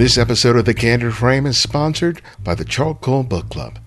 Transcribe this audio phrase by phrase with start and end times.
[0.00, 3.78] This episode of The Candid Frame is sponsored by the Charcoal Book Club.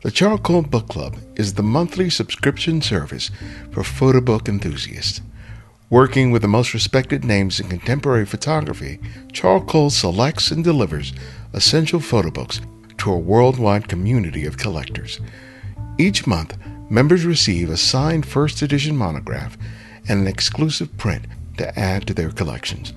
[0.00, 3.30] The Charcoal Book Club is the monthly subscription service
[3.70, 5.20] for photo book enthusiasts.
[5.90, 9.00] Working with the most respected names in contemporary photography,
[9.34, 11.12] Charcoal selects and delivers
[11.52, 12.62] essential photo books
[12.96, 15.20] to a worldwide community of collectors.
[15.98, 16.56] Each month,
[16.88, 19.58] members receive a signed first edition monograph
[20.08, 21.26] and an exclusive print
[21.58, 22.94] to add to their collections.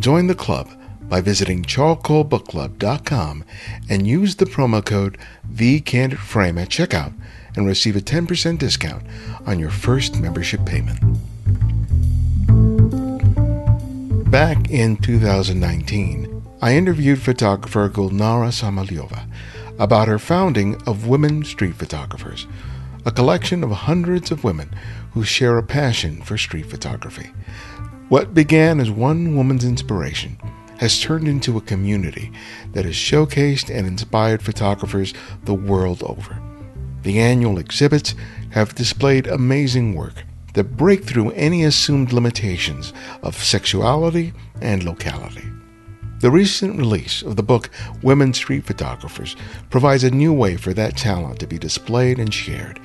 [0.00, 0.68] Join the club
[1.08, 3.44] by visiting charcoalbookclub.com
[3.88, 5.18] and use the promo code
[5.52, 7.12] TheCandidFrame at checkout
[7.56, 9.04] and receive a 10% discount
[9.46, 10.98] on your first membership payment.
[14.30, 19.28] Back in 2019, I interviewed photographer Gulnara Samoilova
[19.78, 22.46] about her founding of Women Street Photographers,
[23.04, 24.74] a collection of hundreds of women
[25.10, 27.30] who share a passion for street photography.
[28.08, 30.38] What began as one woman's inspiration
[30.82, 32.32] has turned into a community
[32.72, 36.36] that has showcased and inspired photographers the world over.
[37.02, 38.16] The annual exhibits
[38.50, 40.24] have displayed amazing work
[40.54, 45.44] that break through any assumed limitations of sexuality and locality.
[46.18, 47.70] The recent release of the book
[48.02, 49.36] Women Street Photographers
[49.70, 52.80] provides a new way for that talent to be displayed and shared.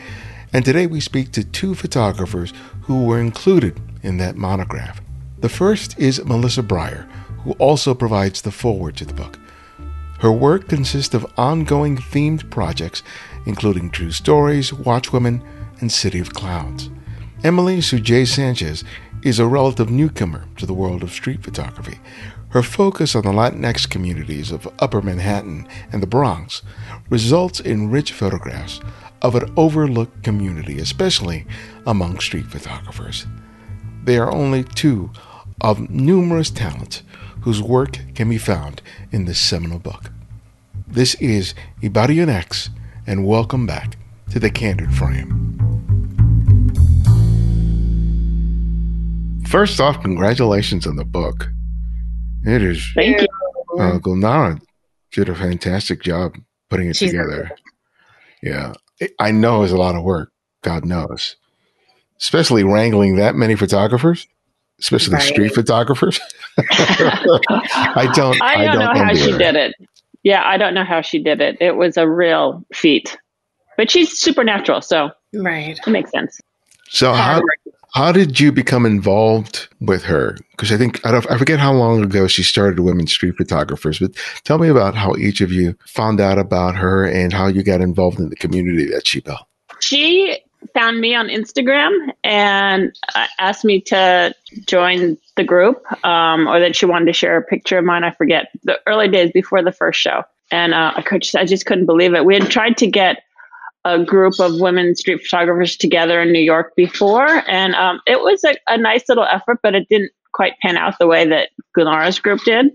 [0.53, 5.01] And today we speak to two photographers who were included in that monograph.
[5.39, 7.07] The first is Melissa Breyer,
[7.43, 9.39] who also provides the foreword to the book.
[10.19, 13.03] Her work consists of ongoing themed projects,
[13.45, 15.45] including True Stories, Watchwomen,
[15.79, 16.89] and City of Clouds.
[17.43, 18.83] Emily Sujay Sanchez
[19.21, 21.99] is a relative newcomer to the world of street photography.
[22.49, 26.63] Her focus on the Latinx communities of Upper Manhattan and the Bronx
[27.09, 28.79] results in rich photographs
[29.21, 31.45] of an overlooked community, especially
[31.85, 33.27] among street photographers.
[34.03, 35.11] They are only two
[35.61, 37.03] of numerous talents
[37.47, 40.11] whose work can be found in this seminal book.
[40.85, 42.67] This is Ibarionex,
[43.07, 43.95] and welcome back
[44.31, 45.57] to the Candid Frame.
[49.47, 51.47] First off, congratulations on the book.
[52.45, 52.85] It is.
[52.93, 53.27] Thank you.
[53.79, 54.59] Uh, Gulnara
[55.13, 56.35] did a fantastic job
[56.69, 57.49] putting it She's together.
[58.43, 58.73] Yeah.
[59.21, 60.33] I know it's a lot of work.
[60.63, 61.37] God knows.
[62.19, 64.27] Especially wrangling that many photographers
[64.79, 65.23] especially Right.
[65.23, 66.19] street photographers.
[66.57, 68.41] I don't.
[68.41, 69.37] I don't, know how she her.
[69.37, 69.75] did it.
[70.23, 71.57] Yeah, I don't know how she did it.
[71.61, 73.17] It was a real feat.
[73.77, 75.77] But she's supernatural, so Right.
[75.85, 76.39] it makes sense.
[76.89, 77.41] So how
[77.93, 80.37] how did you become involved with her?
[80.51, 81.29] Because I think I don't.
[81.31, 83.99] I forget how long ago she started Women Street Photographers.
[83.99, 84.11] But
[84.43, 87.81] tell me about how each of you found out about her and how you got
[87.81, 89.41] involved in the community that she built.
[89.79, 90.39] She
[90.73, 94.33] found me on Instagram and uh, asked me to
[94.65, 98.03] join the group, um, or that she wanted to share a picture of mine.
[98.03, 101.45] I forget the early days before the first show, and uh, I could just, I
[101.45, 102.25] just couldn't believe it.
[102.25, 103.23] We had tried to get
[103.85, 108.43] a group of women street photographers together in New York before, and um, it was
[108.43, 112.19] a, a nice little effort, but it didn't quite pan out the way that Gulnara's
[112.19, 112.67] group did.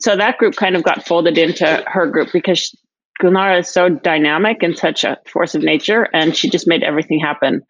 [0.00, 2.74] So that group kind of got folded into her group because
[3.22, 7.20] Gulnara is so dynamic and such a force of nature, and she just made everything
[7.20, 7.62] happen.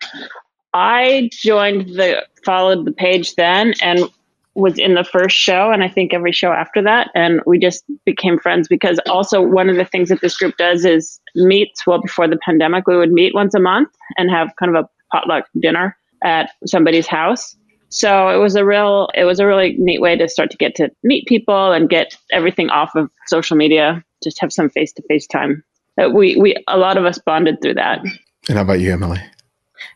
[0.73, 4.11] I joined the followed the page then and
[4.55, 7.85] was in the first show and I think every show after that and we just
[8.05, 12.01] became friends because also one of the things that this group does is meets well
[12.01, 15.47] before the pandemic we would meet once a month and have kind of a potluck
[15.61, 17.57] dinner at somebody's house
[17.95, 20.75] so it was a real it was a really neat way to start to get
[20.75, 25.03] to meet people and get everything off of social media just have some face to
[25.09, 25.63] face time
[25.97, 28.01] that we we a lot of us bonded through that
[28.49, 29.21] And how about you, Emily?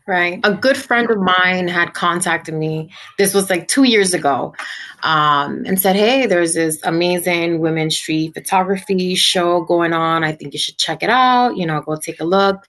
[0.06, 0.40] Right.
[0.42, 2.90] A good friend of mine had contacted me.
[3.18, 4.54] This was like two years ago,
[5.02, 10.24] um, and said, "Hey, there's this amazing women's street photography show going on.
[10.24, 11.56] I think you should check it out.
[11.56, 12.66] You know, go take a look."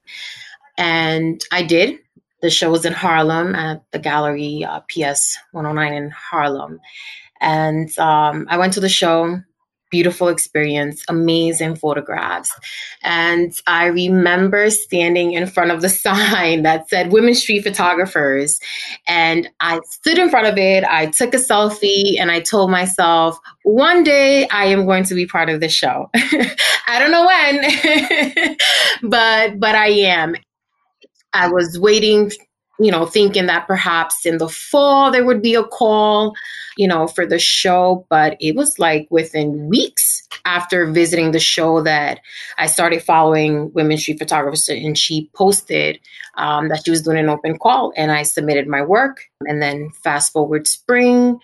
[0.78, 2.00] And I did.
[2.42, 6.80] The show was in Harlem at the gallery uh, PS 109 in Harlem,
[7.42, 9.42] and um, I went to the show.
[9.92, 12.52] Beautiful experience, amazing photographs.
[13.02, 18.60] And I remember standing in front of the sign that said Women Street Photographers.
[19.08, 23.40] And I stood in front of it, I took a selfie, and I told myself,
[23.64, 26.12] one day I am going to be part of the show.
[26.16, 28.58] I don't know when,
[29.10, 30.36] but but I am.
[31.34, 32.32] I was waiting,
[32.80, 36.34] you know, thinking that perhaps in the fall there would be a call,
[36.78, 38.06] you know, for the show.
[38.10, 42.22] But it was like within weeks after visiting the show that
[42.58, 46.00] I started following Women Street Photographers, and she posted
[46.36, 49.26] um, that she was doing an open call, and I submitted my work.
[49.42, 51.40] And then fast forward spring,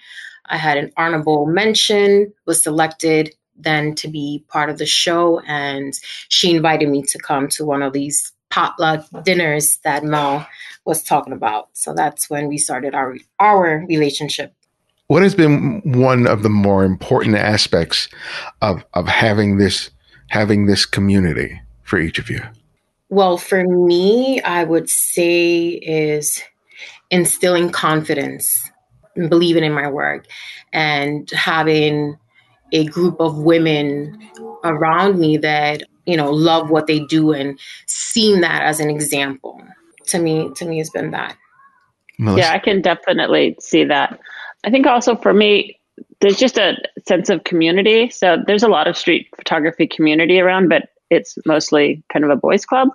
[0.46, 5.40] I had an honorable mention, was selected then to be part of the show.
[5.42, 5.94] And
[6.30, 10.48] she invited me to come to one of these potluck dinners that Mel
[10.86, 11.70] was talking about.
[11.74, 14.54] So that's when we started our our relationship.
[15.08, 18.10] What has been one of the more important aspects
[18.62, 19.92] of of having this
[20.30, 22.42] having this community for each of you?
[23.10, 26.42] Well, for me, I would say is
[27.12, 28.72] instilling confidence,
[29.16, 30.26] and believing in my work,
[30.74, 32.18] and having
[32.72, 34.20] a group of women
[34.64, 39.62] around me that you know love what they do and seeing that as an example.
[40.08, 41.38] To me to me has been that.
[42.18, 42.40] Melissa?
[42.40, 44.20] yeah i can definitely see that.
[44.64, 45.80] I think also for me
[46.22, 46.76] there's just a
[47.08, 48.10] sense of community.
[48.10, 52.36] So there's a lot of street photography community around but it's mostly kind of a
[52.36, 52.90] boys club.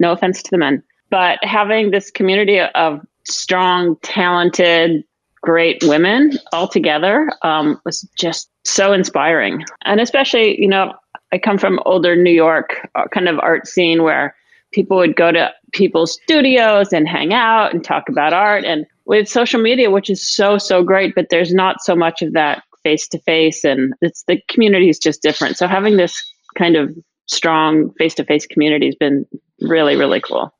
[0.00, 0.82] No offense to the men.
[1.10, 5.04] But having this community of strong talented
[5.42, 9.62] great women all together um, was just so inspiring.
[9.84, 10.94] And especially, you know,
[11.34, 14.36] I come from older New York uh, kind of art scene where
[14.72, 18.64] people would go to people's studios and hang out and talk about art.
[18.64, 22.34] And with social media, which is so, so great, but there's not so much of
[22.34, 25.56] that face to face and it's the community is just different.
[25.56, 26.22] So having this
[26.54, 26.96] kind of
[27.26, 29.26] strong face to face community has been
[29.60, 30.54] really, really cool.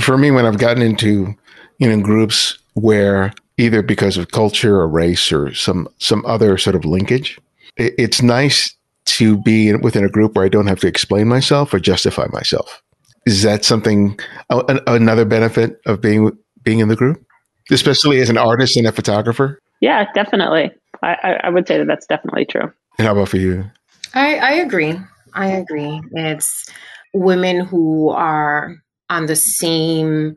[0.00, 1.32] For me, when I've gotten into,
[1.78, 6.74] you know, groups where either because of culture or race or some some other sort
[6.74, 7.38] of linkage.
[7.76, 8.74] It's nice
[9.06, 12.82] to be within a group where I don't have to explain myself or justify myself.
[13.26, 14.18] Is that something
[14.50, 16.30] another benefit of being
[16.62, 17.24] being in the group,
[17.70, 19.58] especially as an artist and a photographer?
[19.80, 20.70] Yeah, definitely.
[21.02, 22.72] I, I would say that that's definitely true.
[22.98, 23.70] And how about for you?
[24.14, 24.94] I, I agree.
[25.34, 26.00] I agree.
[26.12, 26.70] It's
[27.12, 28.76] women who are
[29.10, 30.36] on the same,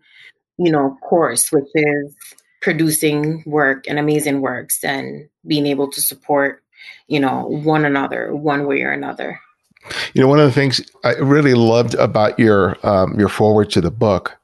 [0.58, 2.16] you know, course, which is
[2.62, 6.64] producing work and amazing works and being able to support
[7.08, 9.40] you know one another one way or another
[10.14, 13.82] you know one of the things i really loved about your um, your foreword to
[13.82, 14.38] the book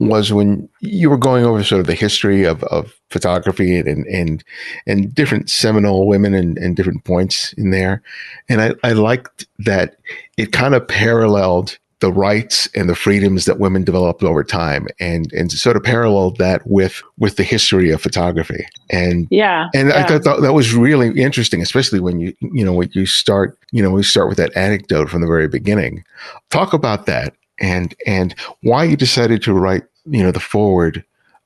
[0.00, 4.44] was when you were going over sort of the history of, of photography and, and
[4.86, 8.02] and different seminal women and, and different points in there.
[8.48, 9.96] And I, I liked that
[10.36, 14.86] it kind of paralleled the rights and the freedoms that women developed over time.
[15.00, 18.66] And and sort of paralleled that with with the history of photography.
[18.90, 20.00] And yeah and yeah.
[20.00, 23.82] i thought that was really interesting especially when you you know when you start you
[23.82, 26.04] know we start with that anecdote from the very beginning.
[26.50, 31.02] Talk about that and and why you decided to write you know the foreword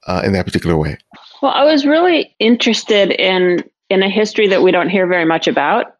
[0.09, 0.99] uh, in that particular way.
[1.41, 5.47] Well i was really interested in in a history that we don't hear very much
[5.47, 5.95] about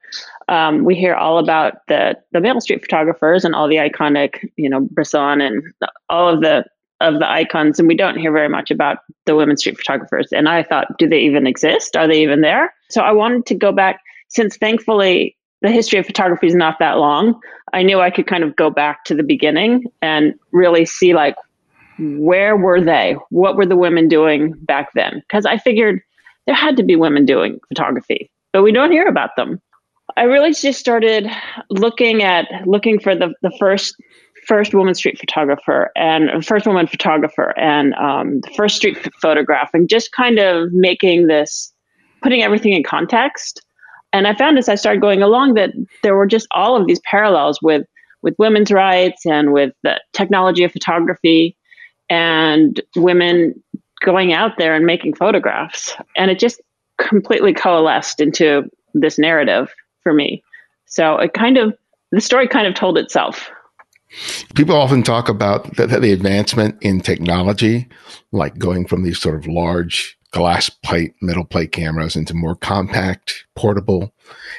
[0.49, 4.69] um, we hear all about the the male street photographers and all the iconic, you
[4.69, 5.63] know, Bresson and
[6.09, 6.65] all of the
[7.01, 10.29] of the icons, and we don't hear very much about the women street photographers.
[10.33, 11.97] And I thought, do they even exist?
[11.97, 12.75] Are they even there?
[12.91, 16.99] So I wanted to go back, since thankfully the history of photography is not that
[16.99, 17.41] long.
[17.73, 21.35] I knew I could kind of go back to the beginning and really see like
[21.99, 23.17] where were they?
[23.31, 25.21] What were the women doing back then?
[25.29, 26.01] Because I figured
[26.47, 29.61] there had to be women doing photography, but we don't hear about them.
[30.19, 31.29] I really just started
[31.71, 33.95] looking at looking for the the first
[34.49, 39.89] first woman street photographer and first woman photographer and um, the first street photograph and
[39.89, 41.73] just kind of making this
[42.21, 43.63] putting everything in context.
[44.13, 45.71] And i found as i started going along that
[46.03, 47.87] there were just all of these parallels with
[48.23, 51.57] with women's rights and with the technology of photography
[52.11, 53.55] and women
[54.05, 55.95] going out there and making photographs.
[56.17, 56.61] And it just
[56.97, 59.73] completely coalesced into this narrative
[60.09, 60.43] for me.
[60.87, 61.75] So it kind of,
[62.13, 63.51] the story kind of told itself.
[64.55, 67.87] People often talk about the, the advancement in technology,
[68.33, 73.45] like going from these sort of large glass plate, metal plate cameras into more compact,
[73.55, 74.15] portable,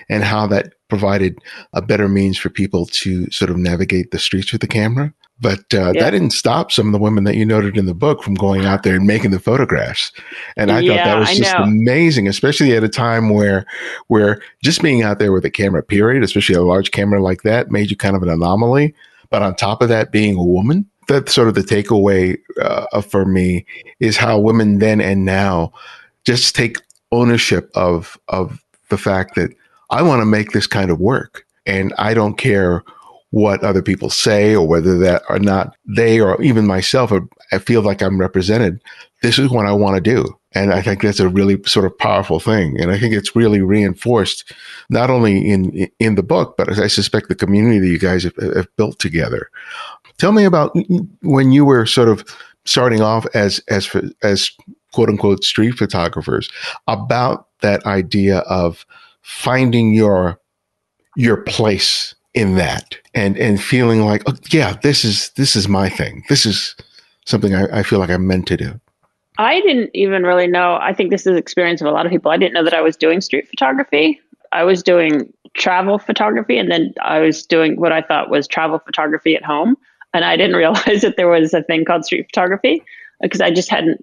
[0.08, 1.40] and how that provided
[1.74, 5.12] a better means for people to sort of navigate the streets with the camera.
[5.42, 6.04] But uh, yeah.
[6.04, 8.66] that didn't stop some of the women that you noted in the book from going
[8.66, 10.12] out there and making the photographs.
[10.58, 13.66] And I yeah, thought that was just amazing, especially at a time where
[14.08, 17.72] where just being out there with a camera, period, especially a large camera like that,
[17.72, 18.94] made you kind of an anomaly.
[19.30, 23.26] But on top of that, being a woman, that's sort of the takeaway uh, for
[23.26, 23.66] me
[24.00, 25.72] is how women then and now
[26.26, 26.78] just take
[27.12, 29.52] ownership of of the fact that
[29.90, 32.84] I want to make this kind of work, and I don't care
[33.32, 37.60] what other people say or whether that or not they or even myself are, I
[37.60, 38.82] feel like I'm represented.
[39.22, 40.26] This is what I want to do.
[40.54, 42.80] And I think that's a really sort of powerful thing.
[42.80, 44.52] And I think it's really reinforced
[44.90, 48.36] not only in, in the book, but I suspect the community that you guys have,
[48.38, 49.50] have built together.
[50.18, 50.76] Tell me about
[51.22, 52.26] when you were sort of
[52.66, 54.52] starting off as, as, as
[54.92, 56.50] quote unquote street photographers
[56.88, 58.86] about that idea of
[59.22, 60.40] finding your
[61.16, 65.90] your place in that and and feeling like oh, yeah this is this is my
[65.90, 66.24] thing.
[66.30, 66.76] This is
[67.26, 68.80] something I, I feel like i'm meant to do.
[69.38, 70.78] I didn't even really know.
[70.82, 72.30] I think this is experience of a lot of people.
[72.32, 74.20] I didn't know that i was doing street photography.
[74.52, 78.80] I was doing travel photography and then i was doing what i thought was travel
[78.80, 79.76] photography at home.
[80.14, 82.84] And i didn't realize that there was a thing called street photography
[83.22, 84.02] because I just hadn't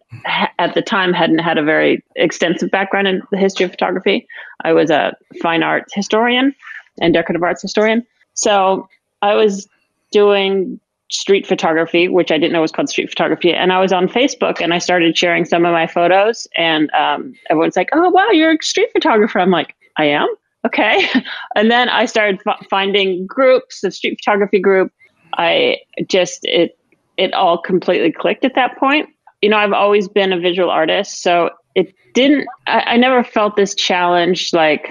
[0.58, 4.26] at the time hadn't had a very extensive background in the history of photography.
[4.64, 6.54] I was a fine arts historian
[7.00, 8.06] and decorative arts historian.
[8.36, 8.88] So
[9.22, 9.68] I was
[10.12, 10.78] doing
[11.10, 13.52] street photography, which I didn't know was called street photography.
[13.52, 16.48] And I was on Facebook and I started sharing some of my photos.
[16.56, 19.38] And um, everyone's like, oh, wow, you're a street photographer.
[19.38, 20.28] I'm like, I am?
[20.64, 21.08] Okay.
[21.56, 24.92] and then I started f- finding groups, the street photography group.
[25.38, 25.78] I
[26.08, 26.76] just, it,
[27.16, 29.08] it all completely clicked at that point.
[29.42, 31.22] You know, I've always been a visual artist.
[31.22, 34.88] So it didn't, I, I never felt this challenge like,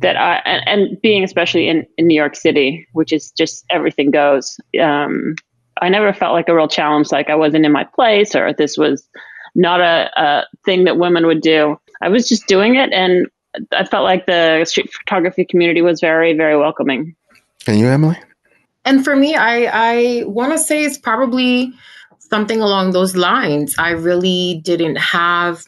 [0.00, 4.10] that I and, and, being especially in, in New York City, which is just everything
[4.10, 4.58] goes.
[4.80, 5.34] Um,
[5.82, 8.76] I never felt like a real challenge, like I wasn't in my place or this
[8.76, 9.08] was
[9.54, 11.78] not a, a thing that women would do.
[12.02, 13.26] I was just doing it, and
[13.72, 17.14] I felt like the street photography community was very, very welcoming.
[17.66, 18.16] And you, Emily?
[18.84, 21.72] And for me, I I want to say it's probably
[22.18, 23.74] something along those lines.
[23.78, 25.64] I really didn't have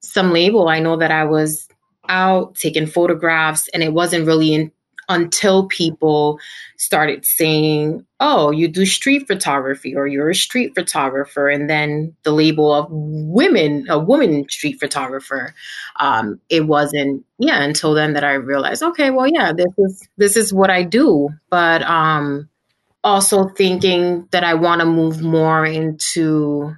[0.00, 0.68] some label.
[0.68, 1.68] I know that I was
[2.08, 4.72] out taking photographs, and it wasn't really in,
[5.08, 6.38] until people
[6.76, 12.32] started saying, "Oh, you do street photography, or you're a street photographer," and then the
[12.32, 15.54] label of women, a woman street photographer.
[16.00, 20.36] Um, it wasn't, yeah, until then that I realized, okay, well, yeah, this is this
[20.36, 22.48] is what I do, but um,
[23.04, 26.74] also thinking that I want to move more into.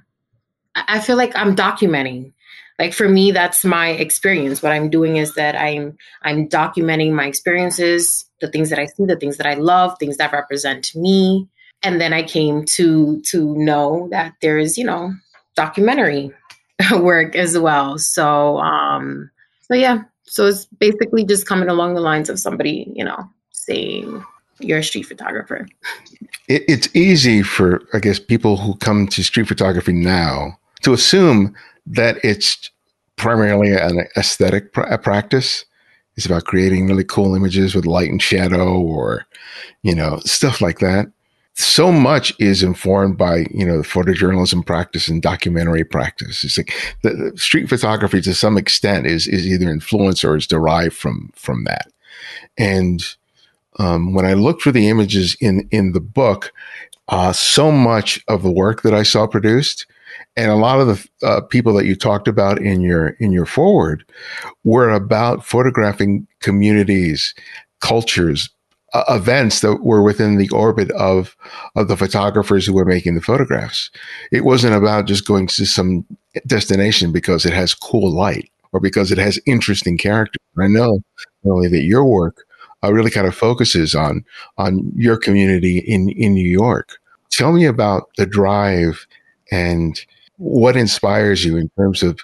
[0.75, 2.33] I feel like I'm documenting
[2.79, 4.61] like for me that's my experience.
[4.61, 9.05] What i'm doing is that i'm i'm documenting my experiences the things that i see
[9.05, 11.47] the things that i love things that represent me.
[11.83, 15.13] And then i came to to know that there is you know
[15.55, 16.31] documentary
[16.91, 17.97] work as well.
[17.97, 19.29] So um
[19.61, 20.03] so yeah.
[20.27, 24.23] So it's basically just coming along the lines of somebody you know saying
[24.59, 25.67] you're a street photographer.
[26.47, 31.55] It, it's easy for i guess people who come to street photography now to assume
[31.85, 32.69] that it's
[33.15, 35.65] primarily an aesthetic pr- practice.
[36.17, 39.25] It's about creating really cool images with light and shadow or,
[39.83, 41.07] you know, stuff like that.
[41.57, 46.43] So much is informed by, you know, the photojournalism practice and documentary practice.
[46.43, 50.47] It's like the, the street photography to some extent is, is either influenced or is
[50.47, 51.87] derived from, from that.
[52.57, 53.03] And,
[53.77, 56.53] um, when I looked for the images in, in the book,
[57.09, 59.85] uh, so much of the work that I saw produced
[60.37, 63.45] and a lot of the uh, people that you talked about in your in your
[63.45, 64.05] foreword
[64.63, 67.33] were about photographing communities,
[67.79, 68.49] cultures,
[68.93, 71.35] uh, events that were within the orbit of
[71.75, 73.89] of the photographers who were making the photographs.
[74.31, 76.05] It wasn't about just going to some
[76.45, 80.99] destination because it has cool light or because it has interesting character I know
[81.45, 82.45] only that your work
[82.83, 84.23] uh, really kind of focuses on
[84.57, 86.97] on your community in in New York.
[87.29, 89.07] Tell me about the drive
[89.51, 89.99] and
[90.37, 92.19] what inspires you in terms of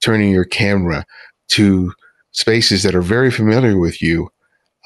[0.00, 1.04] turning your camera
[1.48, 1.92] to
[2.32, 4.28] spaces that are very familiar with you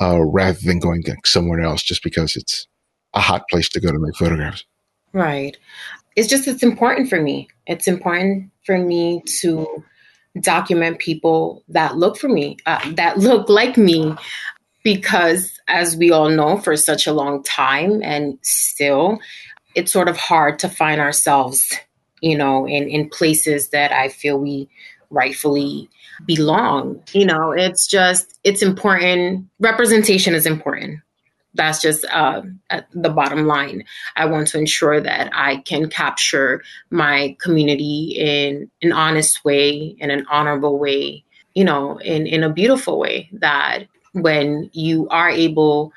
[0.01, 2.67] uh, rather than going somewhere else just because it's
[3.15, 4.65] a hot place to go to make photographs?
[5.13, 5.57] Right.
[6.17, 7.49] It's just it's important for me.
[7.67, 9.85] It's important for me to
[10.41, 14.15] document people that look for me uh, that look like me
[14.85, 19.19] because as we all know for such a long time and still
[19.75, 21.77] it's sort of hard to find ourselves
[22.21, 24.69] you know, in, in places that I feel we
[25.11, 25.89] rightfully
[26.27, 27.03] belong.
[27.13, 29.47] You know, it's just, it's important.
[29.59, 31.01] Representation is important.
[31.55, 32.43] That's just uh,
[32.93, 33.85] the bottom line.
[34.17, 40.11] I want to ensure that I can capture my community in an honest way, in
[40.11, 41.25] an honorable way,
[41.55, 45.93] you know, in, in a beautiful way that when you are able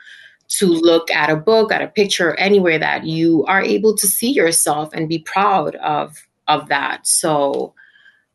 [0.60, 4.32] to look at a book, at a picture, anywhere that you are able to see
[4.32, 7.08] yourself and be proud of of that.
[7.08, 7.74] So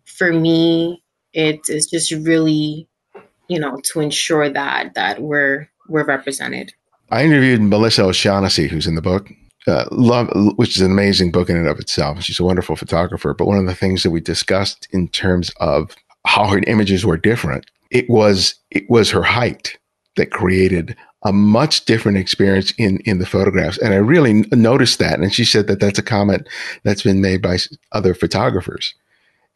[0.04, 2.88] for me, it is just really,
[3.48, 6.72] you know, to ensure that that we're we're represented.
[7.10, 9.30] I interviewed Melissa O'Shaughnessy, who's in the book.
[9.66, 12.22] Uh, love, which is an amazing book in and of itself.
[12.22, 13.34] She's a wonderful photographer.
[13.34, 15.94] But one of the things that we discussed in terms of
[16.26, 19.78] how her images were different, it was it was her height
[20.16, 20.96] that created
[21.28, 23.76] a much different experience in in the photographs.
[23.78, 25.20] And i really noticed that.
[25.20, 26.48] And she said that that's a comment
[26.84, 27.58] that's been made by
[27.92, 28.94] other photographers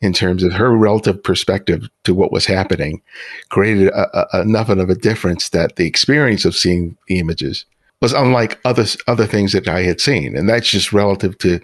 [0.02, 3.00] in terms of her relative perspective to what was happening
[3.48, 7.64] created a, a, enough of a difference that the experience of seeing the images
[8.02, 11.58] was unlike other other things that I had seen, and that's just relative to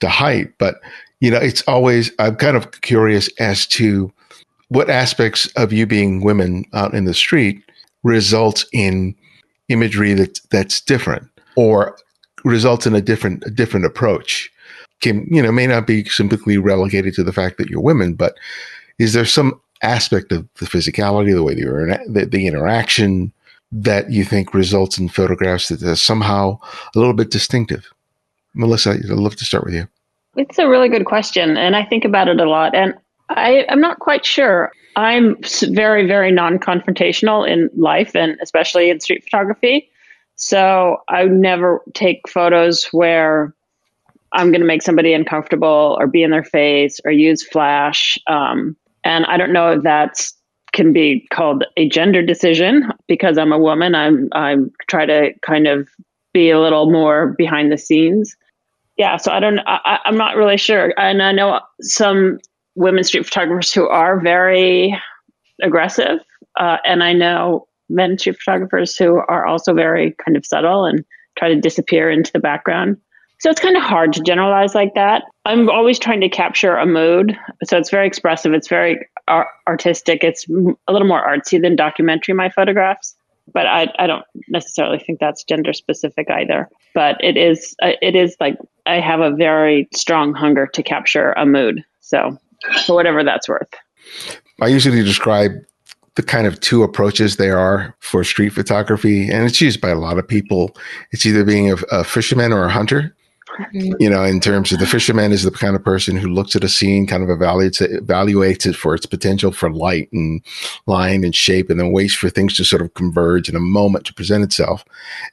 [0.00, 0.52] to height.
[0.58, 0.80] But
[1.20, 4.12] you know, it's always I'm kind of curious as to
[4.68, 7.62] what aspects of you being women out in the street
[8.02, 9.14] results in
[9.68, 11.96] imagery that that's different or
[12.44, 14.50] results in a different a different approach
[15.00, 18.34] can you know may not be simply relegated to the fact that you're women but
[18.98, 23.32] is there some aspect of the physicality the way the, the interaction
[23.72, 26.58] that you think results in photographs that are somehow
[26.94, 27.92] a little bit distinctive?
[28.54, 29.88] Melissa i'd love to start with you.
[30.36, 32.94] It's a really good question and i think about it a lot and
[33.30, 35.36] I, i'm not quite sure i'm
[35.70, 39.90] very very non-confrontational in life and especially in street photography
[40.36, 43.54] so I never take photos where
[44.32, 48.18] I'm going to make somebody uncomfortable or be in their face or use flash.
[48.26, 50.34] Um, and I don't know if that's
[50.72, 53.94] can be called a gender decision because I'm a woman.
[53.94, 55.88] I'm I'm try to kind of
[56.32, 58.36] be a little more behind the scenes.
[58.96, 59.60] Yeah, so I don't.
[59.66, 62.38] I, I'm not really sure, and I know some
[62.74, 64.98] women street photographers who are very
[65.62, 66.18] aggressive,
[66.58, 71.04] uh, and I know men street photographers who are also very kind of subtle and
[71.36, 72.96] try to disappear into the background.
[73.40, 75.24] So it's kind of hard to generalize like that.
[75.44, 77.36] I'm always trying to capture a mood.
[77.64, 78.54] So it's very expressive.
[78.54, 80.24] It's very ar- artistic.
[80.24, 83.14] It's a little more artsy than documentary, my photographs.
[83.52, 86.70] But I, I don't necessarily think that's gender specific either.
[86.94, 91.32] But it is, uh, it is like I have a very strong hunger to capture
[91.32, 91.84] a mood.
[92.00, 92.38] So
[92.86, 93.70] for whatever that's worth.
[94.60, 95.52] I usually describe
[96.16, 99.98] the kind of two approaches there are for street photography, and it's used by a
[99.98, 100.76] lot of people.
[101.10, 103.14] It's either being a, a fisherman or a hunter.
[103.72, 106.64] You know, in terms of the fisherman is the kind of person who looks at
[106.64, 110.42] a scene, kind of evaluates it, evaluates it for its potential for light and
[110.86, 114.06] line and shape, and then waits for things to sort of converge in a moment
[114.06, 114.84] to present itself.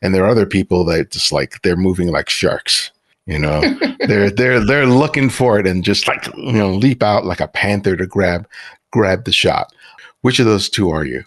[0.04, 2.92] And there are other people that just like they're moving like sharks.
[3.26, 3.62] You know,
[4.08, 7.48] they're they're they're looking for it and just like you know leap out like a
[7.48, 8.48] panther to grab
[8.92, 9.74] grab the shot.
[10.22, 11.24] Which of those two are you?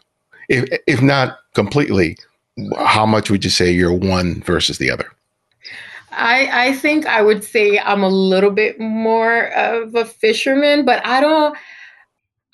[0.49, 2.17] If if not completely,
[2.79, 5.11] how much would you say you're one versus the other?
[6.11, 11.05] I I think I would say I'm a little bit more of a fisherman, but
[11.07, 11.57] I don't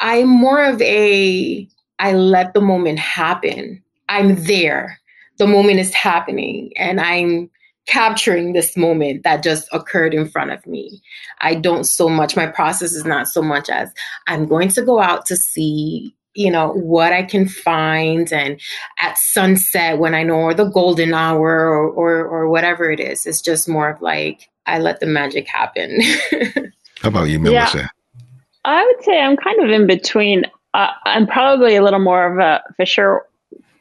[0.01, 3.83] I'm more of a I let the moment happen.
[4.09, 4.99] I'm there.
[5.39, 7.51] The moment is happening and I'm
[7.87, 11.01] capturing this moment that just occurred in front of me.
[11.41, 13.91] I don't so much, my process is not so much as
[14.27, 18.61] I'm going to go out to see you know what i can find and
[19.01, 23.27] at sunset when i know or the golden hour or, or or whatever it is.
[23.27, 26.01] It's just more of like i let the magic happen.
[27.01, 27.79] How about you melissa?
[27.79, 27.89] Yeah,
[28.65, 30.45] i would say i'm kind of in between.
[30.73, 33.23] Uh, i'm probably a little more of a fisher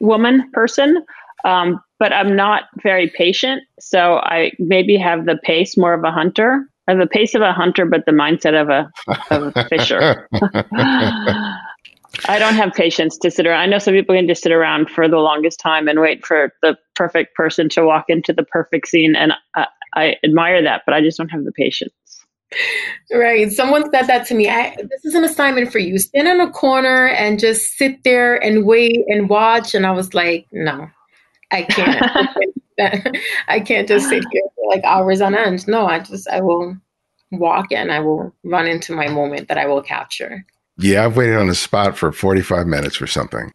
[0.00, 1.04] woman person
[1.44, 6.10] um, but i'm not very patient so i maybe have the pace more of a
[6.10, 8.90] hunter I have the pace of a hunter, but the mindset of a,
[9.30, 10.28] of a fisher.
[12.28, 13.60] I don't have patience to sit around.
[13.60, 16.52] I know some people can just sit around for the longest time and wait for
[16.62, 19.14] the perfect person to walk into the perfect scene.
[19.14, 21.92] And I, I admire that, but I just don't have the patience.
[23.12, 23.50] Right.
[23.52, 24.48] Someone said that to me.
[24.48, 25.98] I, this is an assignment for you.
[25.98, 29.74] Stand in a corner and just sit there and wait and watch.
[29.74, 30.88] And I was like, no,
[31.50, 33.16] I can't.
[33.48, 35.66] I can't just sit here for like hours on end.
[35.68, 36.76] No, I just, I will
[37.32, 40.44] walk and I will run into my moment that I will capture.
[40.78, 43.52] Yeah, I've waited on the spot for 45 minutes for something.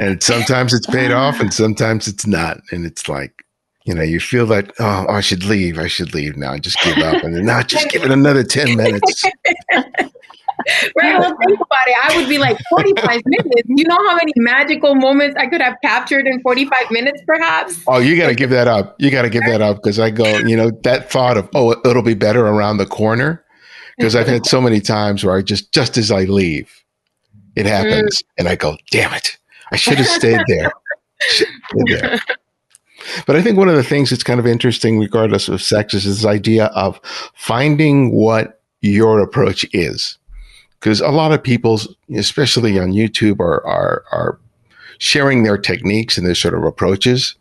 [0.00, 2.60] and sometimes it's paid off and sometimes it's not.
[2.70, 3.44] And it's like,
[3.84, 5.78] you know, you feel like, oh, I should leave.
[5.78, 6.56] I should leave now.
[6.56, 7.22] Just give up.
[7.22, 9.24] And then, no, just give it another 10 minutes.
[10.96, 11.18] right.
[11.18, 11.96] Well, think about it.
[12.02, 13.68] I would be like 45 minutes.
[13.68, 17.82] You know how many magical moments I could have captured in 45 minutes, perhaps?
[17.86, 18.96] Oh, you got to give that up.
[18.98, 21.72] You got to give that up because I go, you know, that thought of, oh,
[21.84, 23.44] it'll be better around the corner
[23.96, 26.72] because I've had so many times where I just just as I leave,
[27.56, 28.26] it happens, mm.
[28.38, 29.38] and I go, "Damn it!
[29.70, 30.72] I should have stayed there."
[31.20, 31.46] stayed
[31.88, 32.20] there.
[33.26, 36.04] But I think one of the things that's kind of interesting, regardless of sex, is
[36.04, 37.00] this idea of
[37.34, 40.18] finding what your approach is.
[40.82, 41.80] Because a lot of people,
[42.12, 44.38] especially on YouTube, are are are
[44.98, 47.36] sharing their techniques and their sort of approaches.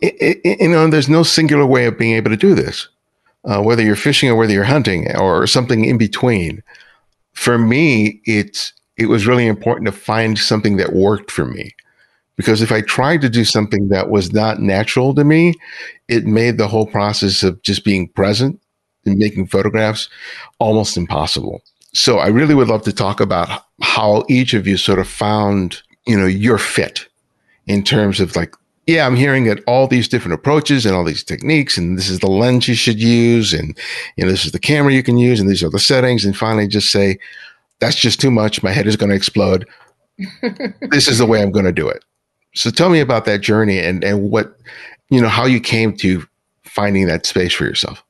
[0.00, 2.88] It, it, you know, there's no singular way of being able to do this
[3.44, 6.62] uh, whether you're fishing or whether you're hunting or something in between.
[7.32, 11.74] For me, it's it was really important to find something that worked for me.
[12.36, 15.54] Because if I tried to do something that was not natural to me,
[16.08, 18.60] it made the whole process of just being present
[19.04, 20.08] and making photographs
[20.58, 21.62] almost impossible.
[21.92, 25.82] So I really would love to talk about how each of you sort of found,
[26.06, 27.06] you know, your fit
[27.66, 28.54] in terms of like,
[28.86, 32.20] yeah, I'm hearing that all these different approaches and all these techniques, and this is
[32.20, 33.76] the lens you should use, and
[34.16, 36.34] you know, this is the camera you can use, and these are the settings, and
[36.34, 37.18] finally just say,
[37.80, 38.62] that's just too much.
[38.62, 39.68] My head is going to explode.
[40.90, 42.02] this is the way I'm going to do it.
[42.54, 44.56] So tell me about that journey and and what,
[45.10, 46.26] you know, how you came to
[46.64, 48.02] finding that space for yourself.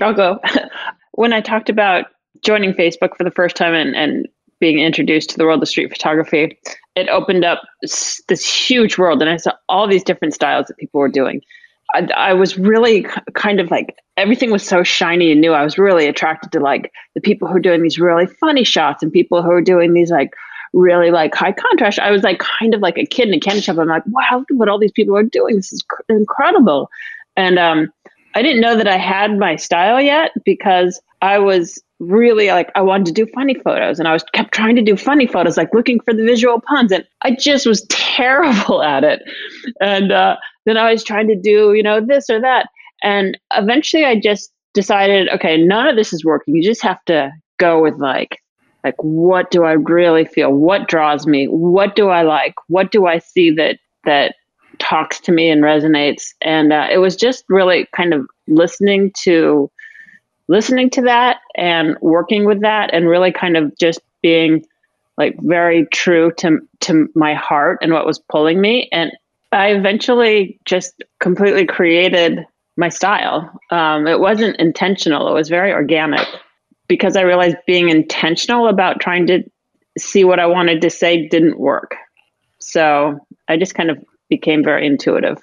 [0.00, 0.38] I'll go.
[1.12, 2.06] when I talked about
[2.46, 4.28] joining Facebook for the first time and, and
[4.60, 6.56] being introduced to the world of street photography,
[6.94, 11.00] it opened up this huge world, and I saw all these different styles that people
[11.00, 11.42] were doing.
[11.94, 15.52] I, I, was really kind of like everything was so shiny and new.
[15.52, 19.02] I was really attracted to like the people who are doing these really funny shots
[19.02, 20.30] and people who are doing these like
[20.72, 22.00] really like high contrast.
[22.00, 23.78] I was like kind of like a kid in a candy shop.
[23.78, 25.56] I'm like, wow, what all these people are doing.
[25.56, 26.90] This is cr- incredible.
[27.36, 27.92] And um,
[28.34, 32.82] I didn't know that I had my style yet because I was really like I
[32.82, 35.72] wanted to do funny photos and I was kept trying to do funny photos, like
[35.72, 39.22] looking for the visual puns, and I just was terrible at it.
[39.80, 42.68] And uh, then I was trying to do you know this or that,
[43.02, 46.54] and eventually I just decided, okay, none of this is working.
[46.54, 48.38] You just have to go with like
[48.84, 50.52] like what do I really feel?
[50.52, 51.46] What draws me?
[51.46, 52.54] What do I like?
[52.68, 54.36] What do I see that that
[54.78, 56.26] talks to me and resonates?
[56.40, 59.68] And uh, it was just really kind of listening to
[60.48, 64.64] listening to that and working with that and really kind of just being
[65.18, 68.88] like very true to to my heart and what was pulling me.
[68.92, 69.12] And
[69.52, 73.50] i eventually just completely created my style.
[73.70, 75.28] Um, it wasn't intentional.
[75.28, 76.26] It was very organic
[76.88, 79.42] because i realized being intentional about trying to
[79.98, 81.96] see what i wanted to say didn't work.
[82.58, 85.38] So i just kind of became very intuitive.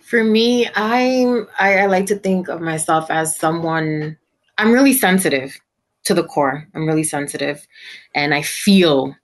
[0.00, 4.18] For me i'm I, I like to think of myself as someone
[4.58, 5.58] I'm really sensitive
[6.04, 6.66] to the core.
[6.74, 7.66] I'm really sensitive
[8.14, 9.16] and I feel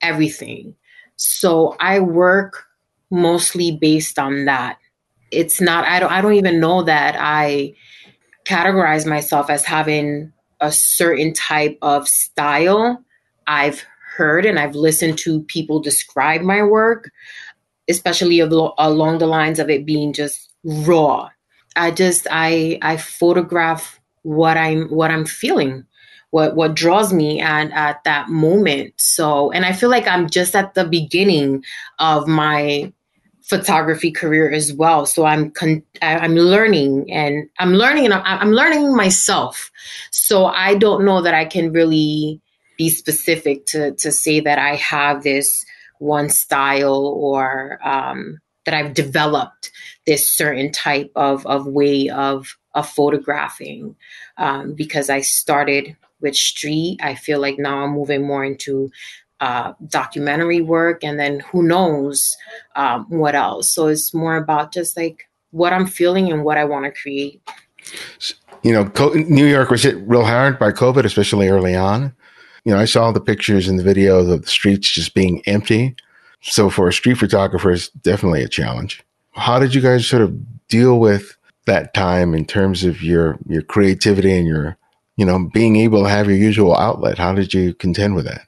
[0.00, 0.74] everything.
[1.16, 2.66] So I work
[3.10, 4.78] mostly based on that.
[5.30, 7.74] It's not I don't I don't even know that I
[8.44, 13.02] categorize myself as having a certain type of style.
[13.46, 13.84] I've
[14.16, 17.10] heard and I've listened to people describe my work,
[17.88, 21.30] especially along the lines of it being just raw.
[21.76, 25.84] I just I I photograph what I'm what I'm feeling,
[26.30, 28.94] what what draws me at at that moment.
[28.98, 31.64] So, and I feel like I'm just at the beginning
[31.98, 32.92] of my
[33.42, 35.04] photography career as well.
[35.04, 39.70] So I'm con- I'm learning and I'm learning and I'm, I'm learning myself.
[40.10, 42.40] So I don't know that I can really
[42.78, 45.64] be specific to to say that I have this
[45.98, 49.70] one style or um, that I've developed
[50.06, 53.94] this certain type of of way of of photographing
[54.38, 57.00] um, because I started with street.
[57.02, 58.90] I feel like now I'm moving more into
[59.40, 62.36] uh, documentary work, and then who knows
[62.76, 63.68] um, what else.
[63.70, 67.42] So it's more about just like what I'm feeling and what I want to create.
[68.62, 72.14] You know, New York was hit real hard by COVID, especially early on.
[72.64, 75.96] You know, I saw the pictures and the videos of the streets just being empty.
[76.42, 79.02] So for a street photographer, it's definitely a challenge.
[79.32, 83.62] How did you guys sort of deal with that time in terms of your your
[83.62, 84.76] creativity and your
[85.16, 87.18] you know being able to have your usual outlet.
[87.18, 88.42] How did you contend with that?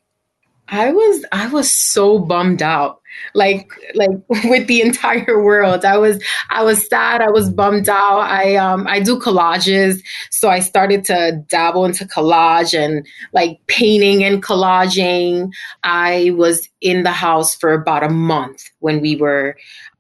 [0.69, 3.01] I was i was so bummed out.
[3.35, 4.11] Like like
[4.45, 5.85] with the entire world.
[5.85, 7.21] I was i was sad.
[7.21, 8.21] I was bummed out.
[8.21, 10.03] I um i do collages.
[10.31, 15.51] So i started to dabble into collage and like painting and collaging.
[15.83, 19.57] I was in the house for about a month when we were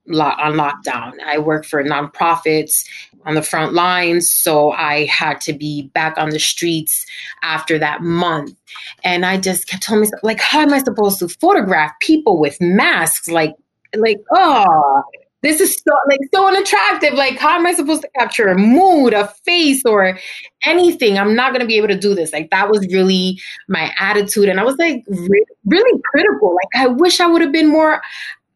[0.09, 1.13] on lockdown.
[1.25, 2.85] I work for nonprofits
[3.27, 7.07] on the front lines, so I had to be back on the streets
[7.43, 8.55] after that month.
[9.03, 12.61] And I just kept telling myself, like, how am I supposed to photograph people with
[12.61, 13.29] masks?
[13.29, 13.55] Like,
[13.97, 15.03] like, oh,
[15.43, 17.13] this is so like so unattractive.
[17.15, 20.19] Like, how am I supposed to capture a mood, a face, or
[20.65, 21.19] anything?
[21.19, 22.33] I'm not gonna be able to do this.
[22.33, 23.39] Like, that was really
[23.69, 26.55] my attitude, and I was like re- really critical.
[26.55, 28.01] Like, I wish I would have been more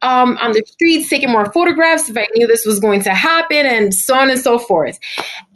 [0.02, 3.66] um, on the streets taking more photographs if I knew this was going to happen,
[3.66, 4.98] and so on and so forth.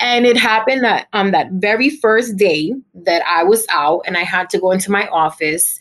[0.01, 4.17] And it happened that on um, that very first day that I was out and
[4.17, 5.79] I had to go into my office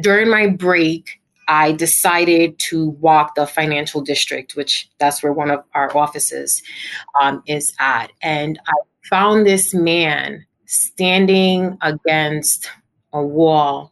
[0.00, 1.20] during my break.
[1.50, 6.62] I decided to walk the financial district, which that's where one of our offices
[7.20, 8.12] um, is at.
[8.22, 8.74] And I
[9.08, 12.70] found this man standing against
[13.12, 13.90] a wall.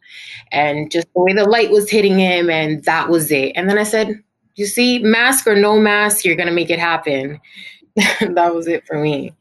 [0.51, 3.53] And just the way the light was hitting him and that was it.
[3.55, 4.21] And then i said
[4.55, 7.39] you see mask or no mask you're gonna make it happen.
[8.21, 9.33] That was it for me.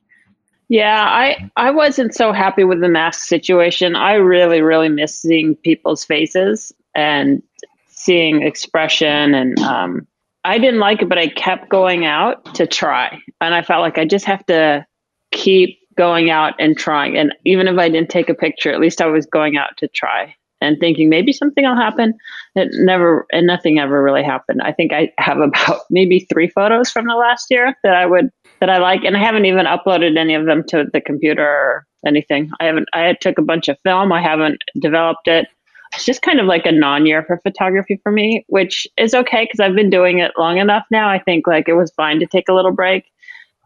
[0.68, 3.94] Yeah, I I wasn't so happy with the mask situation.
[3.94, 7.42] I really really miss seeing people's faces and
[7.88, 10.06] seeing expression and um,
[10.46, 13.98] I didn't like it, but I kept going out to try, and I felt like
[13.98, 14.86] I just have to
[15.32, 17.16] keep going out and trying.
[17.16, 19.88] And even if I didn't take a picture, at least I was going out to
[19.88, 22.14] try and thinking maybe something will happen.
[22.54, 24.62] It never and nothing ever really happened.
[24.62, 28.30] I think I have about maybe three photos from the last year that I would
[28.60, 31.86] that I like, and I haven't even uploaded any of them to the computer or
[32.06, 32.50] anything.
[32.60, 32.88] I haven't.
[32.94, 34.12] I took a bunch of film.
[34.12, 35.48] I haven't developed it.
[35.94, 39.60] It's just kind of like a non-year for photography for me, which is okay because
[39.60, 41.08] I've been doing it long enough now.
[41.08, 43.04] I think like it was fine to take a little break.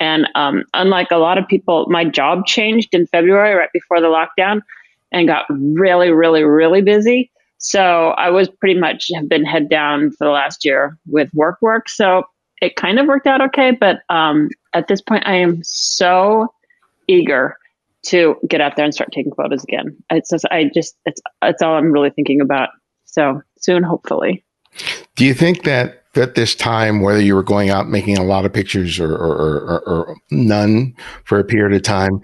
[0.01, 4.07] And um, unlike a lot of people, my job changed in February right before the
[4.09, 4.63] lockdown
[5.13, 7.31] and got really, really, really busy.
[7.59, 11.59] So I was pretty much have been head down for the last year with work
[11.61, 11.91] work.
[11.91, 12.25] So
[12.63, 13.73] it kind of worked out okay.
[13.73, 16.49] But um, at this point, I am so
[17.07, 17.57] eager
[18.07, 19.95] to get out there and start taking photos again.
[20.09, 22.71] It's just, I just, it's, it's all I'm really thinking about.
[23.05, 24.43] So soon, hopefully.
[25.21, 28.47] Do you think that at this time, whether you were going out making a lot
[28.47, 32.23] of pictures or, or, or, or, none for a period of time,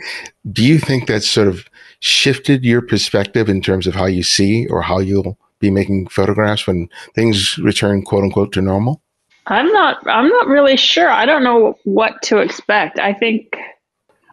[0.50, 1.68] do you think that sort of
[2.00, 6.66] shifted your perspective in terms of how you see or how you'll be making photographs
[6.66, 9.02] when things return quote unquote to normal?
[9.48, 11.10] I'm not I'm not really sure.
[11.10, 12.98] I don't know what to expect.
[12.98, 13.58] I think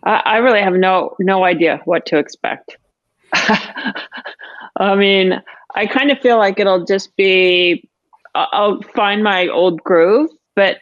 [0.06, 2.78] I, I really have no no idea what to expect.
[3.34, 5.42] I mean,
[5.76, 7.90] I kind of feel like it'll just be
[8.36, 10.78] I'll find my old groove, but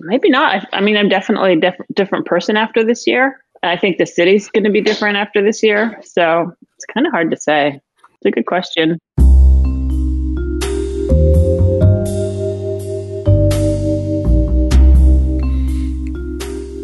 [0.00, 0.56] maybe not.
[0.72, 3.40] I, I mean, I'm definitely a diff- different person after this year.
[3.62, 6.00] I think the city's going to be different after this year.
[6.04, 7.80] So it's kind of hard to say.
[8.14, 8.98] It's a good question.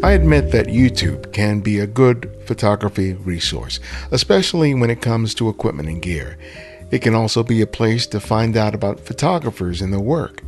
[0.03, 3.79] I admit that YouTube can be a good photography resource,
[4.11, 6.37] especially when it comes to equipment and gear.
[6.93, 10.43] It can also be a place to find out about photographers and their work.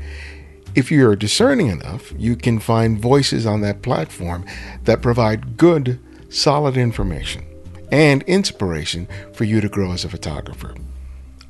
[0.76, 4.46] If you're discerning enough, you can find voices on that platform
[4.84, 7.44] that provide good solid information,
[7.92, 10.76] and inspiration for you to grow as a photographer.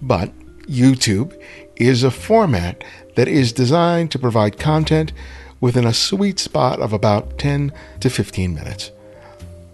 [0.02, 0.32] But
[0.62, 1.38] YouTube
[1.76, 2.82] is a format
[3.16, 5.12] that is designed to provide content
[5.60, 8.92] within a sweet spot of about 10 to 15 minutes.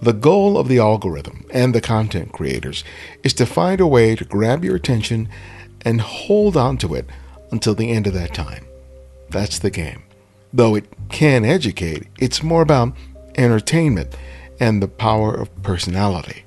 [0.02, 2.84] The goal of the algorithm and the content creators
[3.24, 5.30] is to find a way to grab your attention
[5.82, 7.06] and hold on to it
[7.52, 8.66] until the end of that time.
[9.30, 10.02] That's the game.
[10.52, 12.96] Though it can educate, it's more about
[13.36, 14.18] entertainment
[14.60, 16.46] and the power of personality.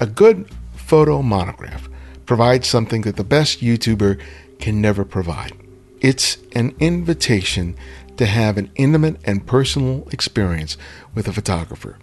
[0.00, 1.88] A good photo monograph
[2.24, 4.20] provides something that the best YouTuber
[4.60, 5.52] can never provide.
[6.00, 7.76] It's an invitation
[8.16, 10.76] to have an intimate and personal experience
[11.16, 11.98] with a photographer.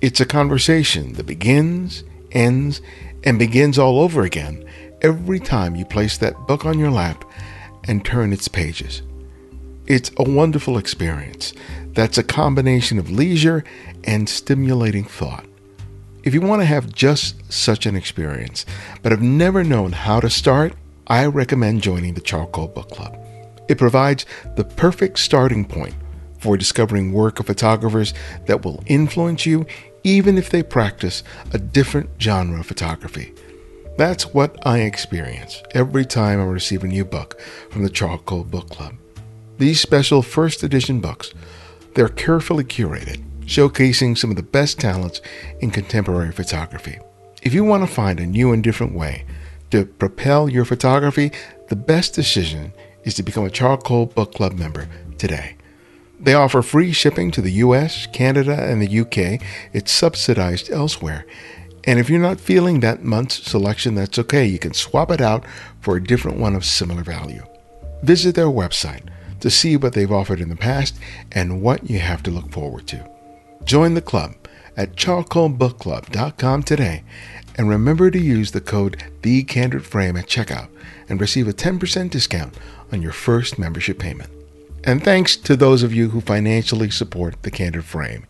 [0.00, 2.80] It's a conversation that begins, ends,
[3.24, 4.64] and begins all over again
[5.02, 7.24] every time you place that book on your lap
[7.84, 9.02] and turn its pages.
[9.86, 11.52] It's a wonderful experience
[11.94, 13.64] that's a combination of leisure
[14.04, 15.44] and stimulating thought.
[16.22, 18.66] If you want to have just such an experience,
[19.02, 20.74] but have never known how to start,
[21.08, 23.18] I recommend joining the Charcoal Book Club.
[23.68, 25.94] It provides the perfect starting point
[26.38, 28.14] for discovering work of photographers
[28.46, 29.66] that will influence you
[30.08, 33.34] even if they practice a different genre of photography.
[33.98, 38.70] That's what I experience every time I receive a new book from the Charcoal Book
[38.70, 38.94] Club.
[39.58, 41.34] These special first edition books,
[41.94, 45.20] they're carefully curated showcasing some of the best talents
[45.60, 46.98] in contemporary photography.
[47.42, 49.24] If you want to find a new and different way
[49.70, 51.32] to propel your photography,
[51.68, 52.72] the best decision
[53.04, 55.57] is to become a Charcoal Book Club member today.
[56.20, 59.40] They offer free shipping to the US, Canada, and the UK.
[59.72, 61.24] It's subsidized elsewhere.
[61.84, 64.44] And if you're not feeling that month's selection, that's okay.
[64.44, 65.44] You can swap it out
[65.80, 67.44] for a different one of similar value.
[68.02, 69.08] Visit their website
[69.40, 70.96] to see what they've offered in the past
[71.32, 73.08] and what you have to look forward to.
[73.64, 74.34] Join the club
[74.76, 77.04] at charcoalbookclub.com today
[77.56, 80.68] and remember to use the code TheCandidFrame at checkout
[81.08, 82.54] and receive a 10% discount
[82.92, 84.30] on your first membership payment.
[84.84, 88.26] And thanks to those of you who financially support The Candid Frame.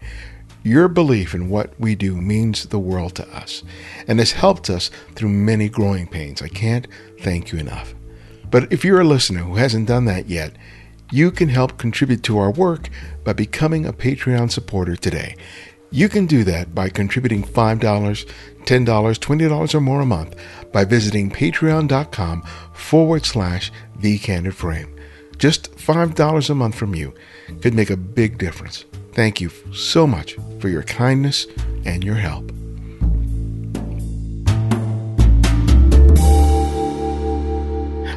[0.64, 3.62] Your belief in what we do means the world to us
[4.06, 6.42] and has helped us through many growing pains.
[6.42, 6.88] I can't
[7.20, 7.94] thank you enough.
[8.50, 10.56] But if you're a listener who hasn't done that yet,
[11.10, 12.90] you can help contribute to our work
[13.24, 15.36] by becoming a Patreon supporter today.
[15.90, 18.26] You can do that by contributing $5, $10,
[18.64, 20.34] $20 or more a month
[20.72, 22.42] by visiting patreon.com
[22.74, 24.97] forward slash the candid frame.
[25.38, 27.14] Just $5 a month from you
[27.62, 28.84] could make a big difference.
[29.12, 31.46] thank you so much for your kindness
[31.84, 32.52] and your help.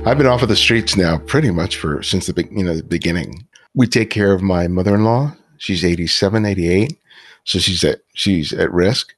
[0.03, 2.84] I've been off of the streets now pretty much for since the you know the
[2.84, 3.47] beginning.
[3.75, 5.36] We take care of my mother-in-law.
[5.57, 6.97] She's 87, 88.
[7.43, 9.13] So she's at she's at risk.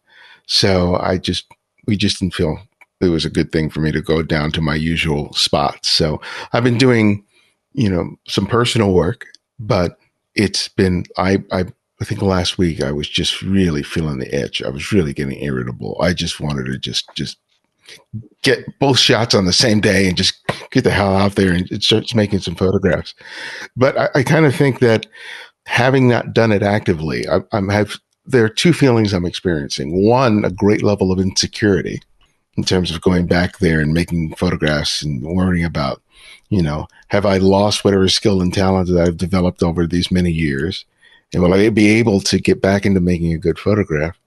[0.46, 1.46] So I just
[1.88, 2.60] we just didn't feel
[3.00, 5.90] it was a good thing for me to go down to my usual spots.
[5.90, 6.22] So
[6.54, 7.26] I've been doing,
[7.74, 9.28] you know, some personal work,
[9.60, 9.98] but
[10.36, 11.66] it's been I I
[12.02, 14.62] I think last week I was just really feeling the itch.
[14.62, 15.98] I was really getting irritable.
[16.02, 17.38] I just wanted to just just
[18.42, 20.36] get both shots on the same day and just
[20.72, 23.14] get the hell out there and start making some photographs.
[23.76, 25.06] But I, I kind of think that
[25.66, 30.08] having not done it actively, I, I'm have there are two feelings I'm experiencing.
[30.08, 32.02] One, a great level of insecurity
[32.56, 36.02] in terms of going back there and making photographs and worrying about,
[36.50, 40.32] you know, have I lost whatever skill and talent that I've developed over these many
[40.32, 40.86] years?
[41.34, 44.18] And will I be able to get back into making a good photograph?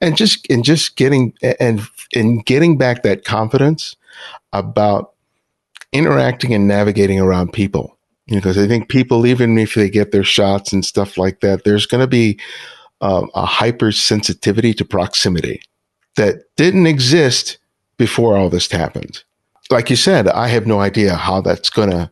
[0.00, 1.82] And just and just getting and
[2.14, 3.96] and getting back that confidence
[4.52, 5.12] about
[5.92, 7.96] interacting and navigating around people.
[8.26, 11.86] Because I think people, even if they get their shots and stuff like that, there's
[11.86, 12.38] going to be
[13.00, 15.62] um, a hypersensitivity to proximity
[16.16, 17.58] that didn't exist
[17.98, 19.22] before all this happened.
[19.70, 22.10] Like you said, I have no idea how that's gonna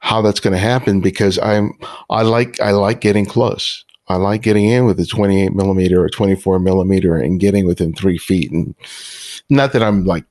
[0.00, 1.72] how that's gonna happen because I'm
[2.10, 3.84] I like I like getting close.
[4.08, 8.18] I like getting in with a 28 millimeter or 24 millimeter and getting within three
[8.18, 8.52] feet.
[8.52, 8.74] And
[9.48, 10.26] not that I'm like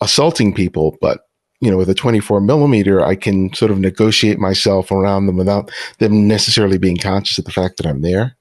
[0.00, 1.22] assaulting people, but
[1.60, 5.72] you know, with a 24 millimeter, I can sort of negotiate myself around them without
[5.98, 8.36] them necessarily being conscious of the fact that I'm there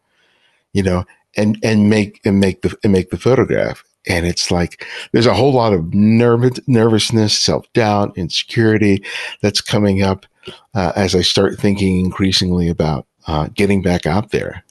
[0.75, 1.05] you know,
[1.37, 3.83] and and make and make the and make the photograph.
[4.07, 9.03] And it's like there's a whole lot of nervous nervousness, self doubt, insecurity
[9.41, 10.25] that's coming up
[10.73, 14.63] uh, as I start thinking increasingly about uh, getting back out there.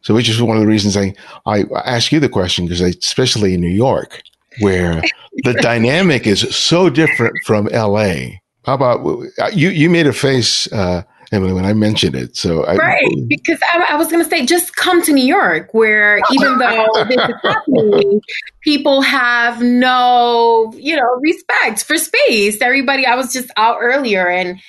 [0.00, 1.14] So, which is one of the reasons I
[1.46, 4.22] I ask you the question because especially in New York,
[4.60, 5.02] where
[5.44, 8.40] the dynamic is so different from L.A.
[8.64, 9.70] How about you?
[9.70, 10.70] You made a face.
[10.72, 11.02] Uh,
[11.32, 12.36] Emily, when I mentioned it.
[12.36, 15.72] So I, right, because I, I was going to say, just come to New York,
[15.72, 18.20] where even though this is happening,
[18.60, 22.60] people have no, you know, respect for space.
[22.60, 24.60] Everybody, I was just out earlier, and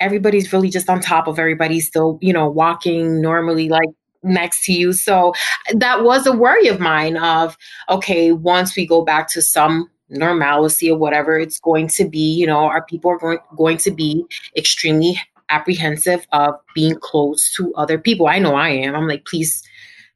[0.00, 3.88] everybody's really just on top of everybody, still, you know, walking normally, like
[4.24, 4.92] next to you.
[4.92, 5.32] So
[5.72, 7.16] that was a worry of mine.
[7.18, 7.56] Of
[7.88, 12.44] okay, once we go back to some normalcy or whatever it's going to be you
[12.44, 14.24] know our people are going, going to be
[14.56, 15.16] extremely
[15.50, 18.28] apprehensive of being close to other people.
[18.28, 18.94] I know I am.
[18.94, 19.62] I'm like, please,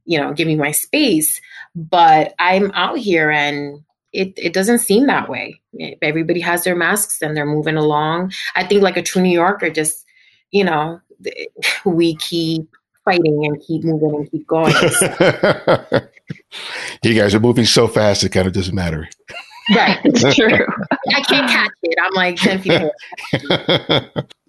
[0.04, 1.40] you know, give me my space.
[1.74, 5.60] But I'm out here and it, it doesn't seem that way.
[6.00, 8.32] Everybody has their masks and they're moving along.
[8.54, 10.04] I think, like a true New Yorker, just,
[10.52, 11.00] you know,
[11.84, 12.68] we keep
[13.04, 14.72] fighting and keep moving and keep going.
[17.02, 19.08] you guys are moving so fast, it kind of doesn't matter.
[19.70, 20.66] Right, it's true.
[21.14, 21.98] I can't catch it.
[22.02, 22.82] I'm like 10 feet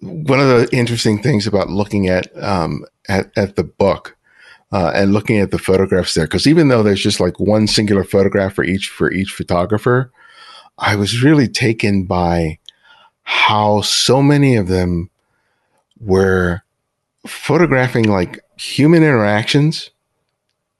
[0.00, 4.16] One of the interesting things about looking at um, at, at the book
[4.72, 8.04] uh, and looking at the photographs there, because even though there's just like one singular
[8.04, 10.12] photograph for each for each photographer,
[10.78, 12.58] I was really taken by
[13.22, 15.10] how so many of them
[15.98, 16.62] were
[17.26, 19.90] photographing like human interactions,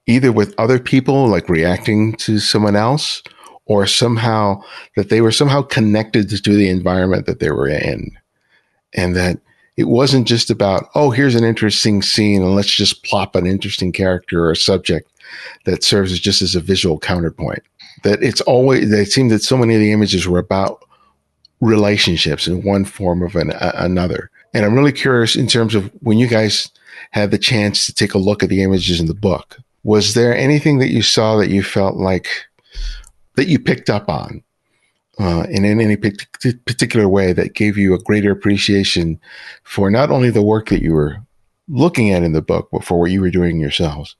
[0.05, 3.23] either with other people, like reacting to someone else,
[3.67, 4.61] or somehow
[4.95, 8.11] that they were somehow connected to the environment that they were in.
[8.93, 9.39] And that
[9.75, 13.91] it wasn't just about, oh, here's an interesting scene and let's just plop an interesting
[13.91, 15.11] character or a subject
[15.65, 17.61] that serves as just as a visual counterpoint.
[18.03, 20.83] That it's always, it seemed that so many of the images were about
[21.59, 24.31] relationships in one form of an, another.
[24.53, 26.71] And I'm really curious in terms of when you guys
[27.11, 30.35] had the chance to take a look at the images in the book, was there
[30.35, 32.27] anything that you saw that you felt like
[33.37, 34.43] that you picked up on
[35.19, 39.19] uh, in any particular way that gave you a greater appreciation
[39.63, 41.17] for not only the work that you were
[41.69, 44.15] looking at in the book, but for what you were doing yourselves?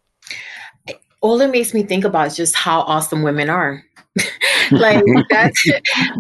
[1.22, 3.84] All it makes me think about is just how awesome women are.
[4.72, 5.63] like that's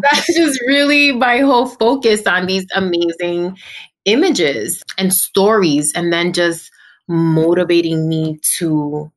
[0.01, 3.57] that's just really my whole focus on these amazing
[4.05, 6.71] images and stories and then just
[7.07, 9.11] motivating me to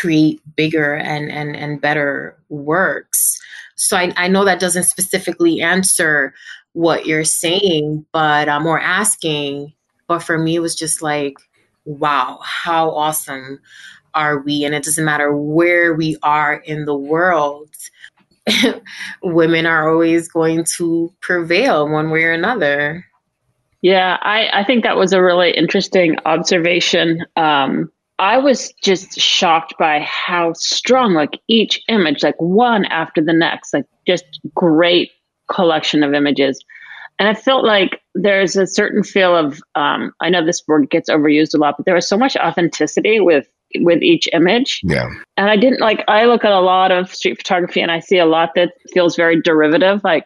[0.00, 3.38] create bigger and and and better works.
[3.76, 6.34] So I, I know that doesn't specifically answer
[6.72, 9.72] what you're saying, but I'm more asking.
[10.08, 11.34] But for me, it was just like,
[11.84, 13.60] wow, how awesome
[14.14, 14.64] are we?
[14.64, 17.70] And it doesn't matter where we are in the world.
[19.22, 23.04] women are always going to prevail one way or another.
[23.82, 27.24] Yeah, I, I think that was a really interesting observation.
[27.36, 33.32] Um, I was just shocked by how strong, like each image, like one after the
[33.32, 35.10] next, like just great
[35.50, 36.64] collection of images.
[37.18, 41.08] And I felt like there's a certain feel of, um, I know this word gets
[41.08, 43.46] overused a lot, but there was so much authenticity with
[43.80, 44.80] with each image.
[44.84, 45.06] Yeah.
[45.36, 48.16] And I didn't like, I look at a lot of street photography and I see
[48.16, 50.02] a lot that feels very derivative.
[50.04, 50.24] Like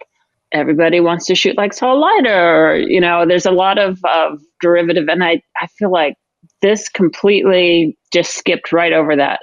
[0.52, 4.40] everybody wants to shoot like Saul Leiter, or, you know, there's a lot of, of
[4.60, 5.08] derivative.
[5.08, 6.14] And I, I feel like
[6.62, 9.40] this completely just skipped right over that.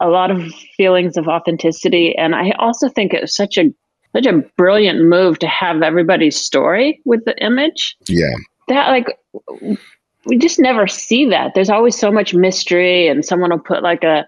[0.00, 0.42] A lot of
[0.76, 2.16] feelings of authenticity.
[2.16, 3.72] And I also think it was such a,
[4.14, 7.96] such a brilliant move to have everybody's story with the image.
[8.06, 8.34] Yeah.
[8.68, 9.18] That like
[10.26, 11.54] we just never see that.
[11.54, 14.26] There's always so much mystery, and someone will put like a,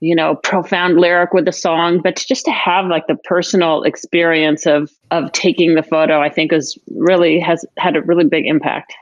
[0.00, 2.02] you know, profound lyric with a song.
[2.02, 6.52] But just to have like the personal experience of of taking the photo, I think
[6.52, 8.92] is really has had a really big impact.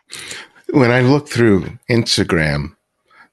[0.71, 2.76] When I look through Instagram,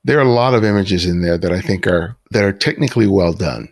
[0.04, 3.08] there are a lot of images in there that I think are that are technically
[3.08, 3.70] well done.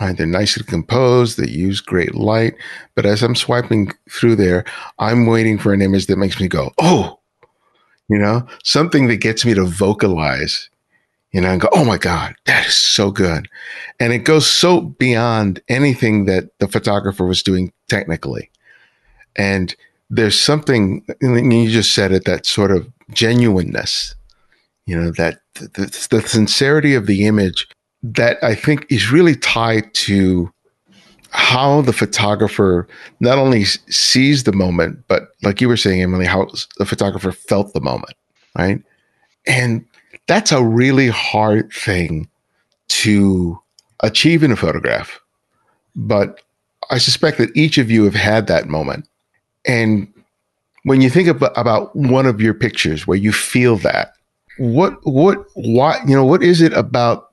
[0.00, 1.38] Right, they're nicely composed.
[1.38, 2.54] They use great light.
[2.94, 4.64] But as I'm swiping through there,
[5.00, 7.18] I'm waiting for an image that makes me go, "Oh,
[8.08, 10.70] you know, something that gets me to vocalize,
[11.32, 13.48] you know, and go, oh my God, that is so good.
[14.00, 18.50] And it goes so beyond anything that the photographer was doing technically.
[19.36, 19.74] And
[20.10, 24.14] there's something, you just said it, that sort of genuineness,
[24.86, 27.68] you know, that the, the sincerity of the image
[28.02, 30.52] that I think is really tied to
[31.30, 32.88] how the photographer
[33.20, 36.46] not only sees the moment, but like you were saying, Emily, how
[36.78, 38.14] the photographer felt the moment,
[38.56, 38.82] right?
[39.46, 39.84] And
[40.26, 42.28] that's a really hard thing
[42.88, 43.58] to
[44.00, 45.20] achieve in a photograph.
[45.94, 46.40] But
[46.90, 49.08] I suspect that each of you have had that moment.
[49.66, 50.12] And
[50.84, 54.14] when you think about, about one of your pictures where you feel that,
[54.58, 57.30] what, what, why, you know, what is it about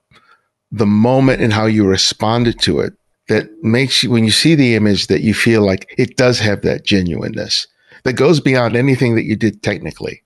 [0.71, 2.93] the moment and how you responded to it
[3.27, 6.61] that makes you, when you see the image, that you feel like it does have
[6.61, 7.67] that genuineness
[8.03, 10.21] that goes beyond anything that you did technically.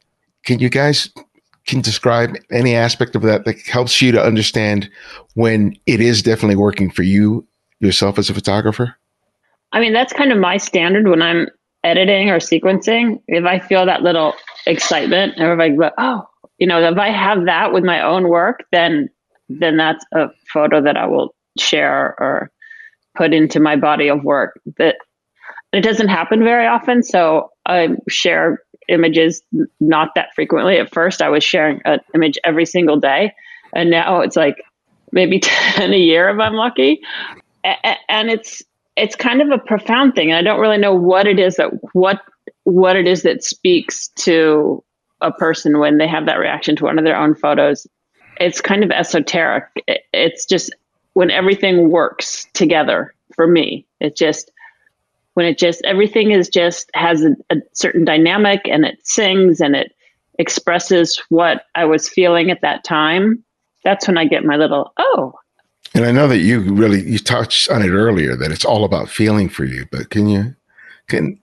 [0.46, 1.10] Can you guys
[1.68, 4.90] can describe any aspect of that that helps you to understand
[5.36, 7.48] when it is definitely working for you
[7.80, 8.96] yourself as a photographer?
[9.72, 11.48] I mean, that's kind of my standard when I'm
[11.84, 13.22] editing or sequencing.
[13.28, 14.34] If I feel that little
[14.66, 16.28] excitement, or if I go, oh,
[16.60, 19.10] you know, if I have that with my own work, then
[19.50, 22.52] then that's a photo that I will share or
[23.18, 24.98] put into my body of work that
[25.74, 27.02] it doesn't happen very often.
[27.02, 29.42] So I share images
[29.80, 30.78] not that frequently.
[30.78, 33.34] At first, I was sharing an image every single day,
[33.74, 34.58] and now it's like
[35.12, 37.02] maybe 10 a year if I'm lucky.
[37.64, 38.62] And it's
[38.96, 40.34] it's kind of a profound thing.
[40.34, 42.22] I don't really know what it is that what
[42.64, 44.84] what it is that speaks to
[45.22, 47.88] a person when they have that reaction to one of their own photos.
[48.40, 49.66] It's kind of esoteric.
[50.14, 50.74] It's just
[51.14, 53.86] when everything works together for me.
[54.00, 54.52] It just
[55.34, 59.76] when it just everything is just has a, a certain dynamic and it sings and
[59.76, 59.94] it
[60.38, 63.44] expresses what I was feeling at that time.
[63.84, 65.34] That's when I get my little oh.
[65.94, 69.10] And I know that you really you touched on it earlier that it's all about
[69.10, 70.56] feeling for you, but can you
[71.08, 71.40] can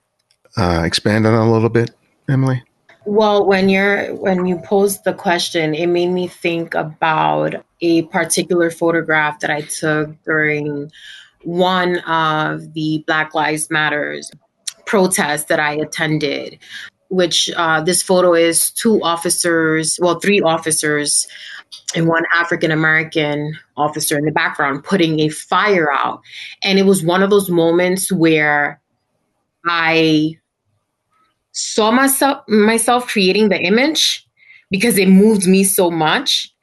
[0.57, 1.91] uh, expand on a little bit,
[2.29, 2.63] Emily?
[3.07, 8.69] Well, when you're when you posed the question, it made me think about a particular
[8.69, 10.91] photograph that I took during
[11.43, 14.29] one of the Black Lives Matters
[14.85, 16.59] protests that I attended,
[17.07, 21.29] which uh, this photo is two officers, well, three officers
[21.95, 26.19] and one African American officer in the background putting a fire out.
[26.61, 28.81] And it was one of those moments where
[29.65, 30.37] I
[31.57, 34.25] saw myself myself creating the image
[34.69, 36.53] because it moved me so much.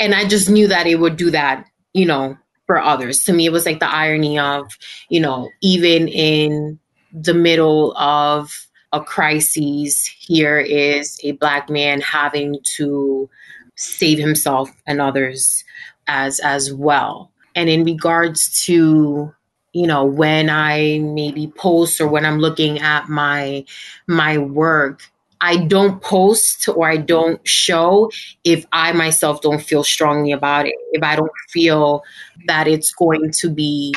[0.00, 2.36] And i just knew that it would do that you know
[2.66, 3.24] for others.
[3.24, 4.78] To me it was like the irony of
[5.08, 6.78] you know even in
[7.12, 8.52] the middle of
[8.92, 13.28] a crisis here is a black man having to
[13.76, 15.64] save himself and others
[16.06, 17.32] as as well.
[17.56, 19.34] And in regards to
[19.72, 23.64] you know when i maybe post or when i'm looking at my
[24.06, 25.02] my work
[25.40, 28.10] i don't post or i don't show
[28.44, 32.02] if i myself don't feel strongly about it if i don't feel
[32.46, 33.94] that it's going to be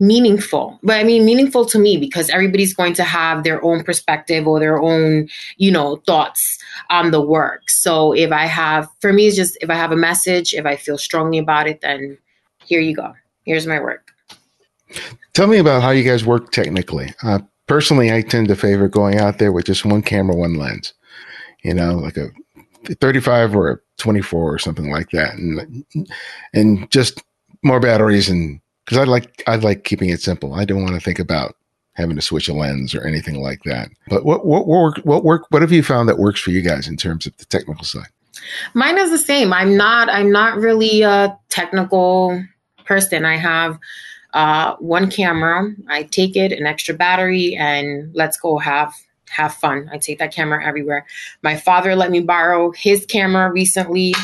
[0.00, 0.78] meaningful.
[0.82, 4.60] But i mean meaningful to me because everybody's going to have their own perspective or
[4.60, 6.58] their own you know thoughts
[6.88, 7.68] on the work.
[7.68, 10.76] So if i have for me it's just if i have a message if i
[10.76, 12.16] feel strongly about it then
[12.64, 13.14] here you go.
[13.44, 14.12] Here's my work
[15.34, 17.12] Tell me about how you guys work technically.
[17.22, 20.94] Uh, personally, I tend to favor going out there with just one camera, one lens.
[21.62, 22.28] You know, like a
[23.00, 25.84] 35 or a 24 or something like that, and
[26.54, 27.22] and just
[27.62, 30.54] more batteries and because I like I like keeping it simple.
[30.54, 31.56] I don't want to think about
[31.94, 33.88] having to switch a lens or anything like that.
[34.08, 36.88] But what what work what work what have you found that works for you guys
[36.88, 38.08] in terms of the technical side?
[38.74, 39.52] Mine is the same.
[39.52, 42.42] I'm not I'm not really a technical
[42.84, 43.24] person.
[43.24, 43.78] I have
[44.34, 45.74] uh, one camera.
[45.88, 48.92] I take it, an extra battery, and let's go have
[49.30, 49.88] have fun.
[49.92, 51.06] I take that camera everywhere.
[51.42, 54.14] My father let me borrow his camera recently,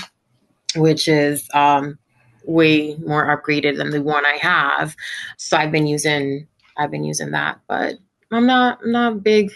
[0.77, 1.99] which is um,
[2.45, 4.97] way more upgraded than the one I have.
[5.37, 6.47] So I've been using
[6.77, 7.95] I've been using that, but
[8.31, 9.53] I'm not I'm not big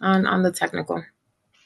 [0.00, 1.02] on on the technical.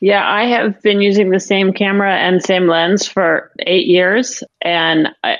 [0.00, 5.08] Yeah, I have been using the same camera and same lens for eight years, and
[5.22, 5.38] I,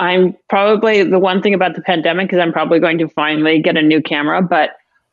[0.00, 3.76] I'm probably the one thing about the pandemic is I'm probably going to finally get
[3.76, 4.70] a new camera, but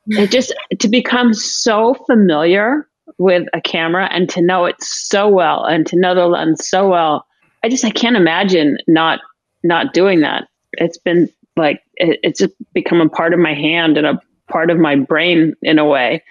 [0.08, 0.32] it mm.
[0.32, 5.86] just to become so familiar with a camera and to know it so well and
[5.88, 7.26] to know the lens so well,
[7.64, 9.20] I just I can't imagine not
[9.62, 10.48] not doing that.
[10.74, 14.70] It's been like it, it's just become a part of my hand and a part
[14.72, 16.24] of my brain in a way.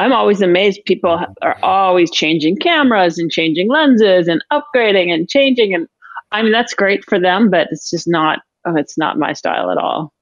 [0.00, 5.72] I'm always amazed people are always changing cameras and changing lenses and upgrading and changing
[5.72, 5.86] and
[6.32, 9.70] I mean that's great for them but it's just not oh, it's not my style
[9.70, 10.12] at all.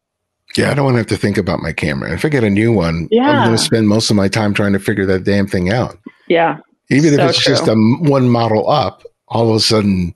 [0.57, 2.13] Yeah, I don't want to have to think about my camera.
[2.13, 3.31] If I get a new one, yeah.
[3.31, 5.97] I'm going to spend most of my time trying to figure that damn thing out.
[6.27, 6.59] Yeah.
[6.91, 7.55] Even so if it's true.
[7.55, 10.13] just a one model up, all of a sudden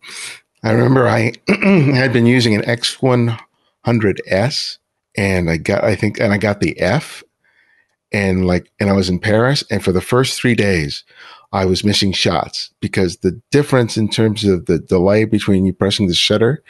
[0.64, 1.32] I remember I
[1.94, 4.78] had been using an X100S
[5.16, 7.22] and I got, I think, and I got the F
[8.10, 11.04] and like, and I was in Paris and for the first three days,
[11.54, 16.08] I was missing shots because the difference in terms of the delay between you pressing
[16.08, 16.64] the shutter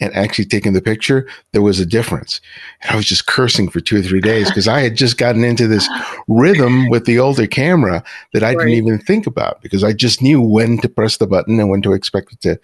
[0.00, 2.40] and actually taking the picture, there was a difference.
[2.80, 5.44] And I was just cursing for two or three days because I had just gotten
[5.44, 5.86] into this
[6.28, 8.02] rhythm with the older camera
[8.32, 8.58] that I right.
[8.64, 11.82] didn't even think about because I just knew when to press the button and when
[11.82, 12.60] to expect it to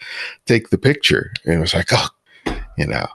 [0.47, 1.35] take the picture.
[1.45, 2.09] And it was like, oh,
[2.79, 3.07] you know.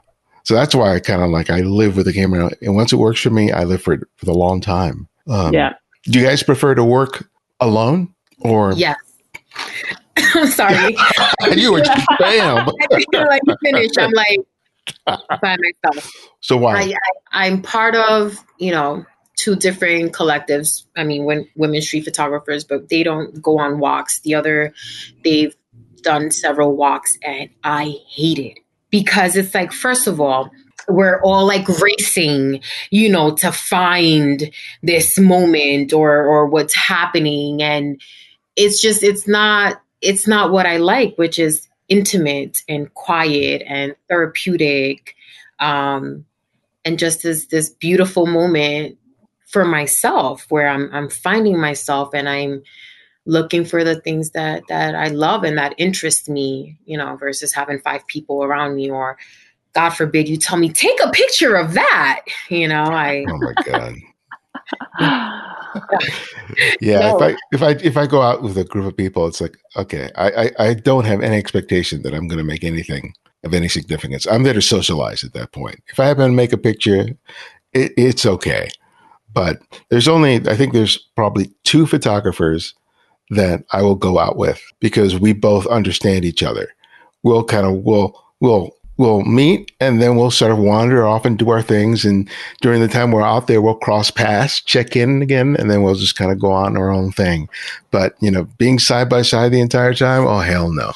[0.44, 2.98] So that's why I kind of like I live with the camera, and once it
[2.98, 5.08] works for me, I live for it for the long time.
[5.28, 5.74] Um, yeah.
[6.04, 7.30] Do you guys prefer to work
[7.62, 8.13] alone?
[8.44, 8.98] Or yes.
[10.18, 10.96] I'm sorry.
[11.56, 12.70] you were just bam.
[13.14, 13.92] I like finish.
[13.98, 14.40] I'm like
[15.06, 16.12] by myself.
[16.42, 16.76] So why?
[16.76, 16.84] I,
[17.32, 20.86] I, I'm part of you know two different collectives.
[20.96, 24.20] I mean, when women street photographers, but they don't go on walks.
[24.22, 24.74] The other,
[25.24, 25.56] they've
[26.02, 30.52] done several walks, and I hate it because it's like, first of all,
[30.88, 38.02] we're all like racing, you know, to find this moment or or what's happening, and
[38.56, 43.96] it's just it's not it's not what I like, which is intimate and quiet and
[44.08, 45.16] therapeutic,
[45.60, 46.26] um,
[46.86, 48.98] and just this this beautiful moment
[49.48, 52.64] for myself where I'm I'm finding myself and I'm
[53.26, 57.54] looking for the things that that I love and that interest me, you know, versus
[57.54, 59.18] having five people around me or
[59.74, 63.54] God forbid you tell me take a picture of that, you know, I Oh my
[63.64, 63.96] god.
[66.82, 67.18] yeah, no.
[67.18, 69.58] if I if I if I go out with a group of people, it's like
[69.76, 73.14] okay, I I, I don't have any expectation that I'm going to make anything
[73.44, 74.26] of any significance.
[74.28, 75.82] I'm there to socialize at that point.
[75.88, 77.10] If I happen to make a picture,
[77.74, 78.70] it, it's okay.
[79.34, 82.74] But there's only I think there's probably two photographers
[83.30, 86.70] that I will go out with because we both understand each other.
[87.24, 91.38] We'll kind of we'll we'll we'll meet and then we'll sort of wander off and
[91.38, 92.06] do our things.
[92.06, 92.30] And
[92.62, 95.96] during the time we're out there, we'll cross paths, check in again, and then we'll
[95.96, 97.50] just kind of go on our own thing.
[97.92, 100.92] But, you know, being side by side the entire time, oh, hell no.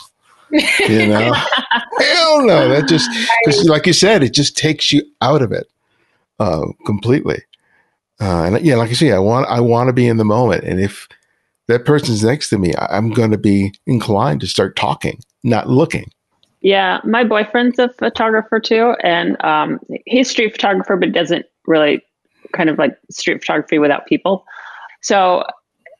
[0.52, 1.34] You know,
[2.00, 2.70] hell no.
[2.70, 3.10] That just,
[3.46, 5.68] because like you said, it just takes you out of it
[6.40, 7.42] uh, completely.
[8.20, 10.64] Uh, and yeah, like I say, I want, I want to be in the moment.
[10.64, 11.08] And if
[11.68, 16.12] that person's next to me, I'm going to be inclined to start talking, not looking.
[16.62, 22.02] Yeah, my boyfriend's a photographer too, and um, he's street photographer, but doesn't really
[22.54, 24.44] kind of like street photography without people.
[25.02, 25.44] So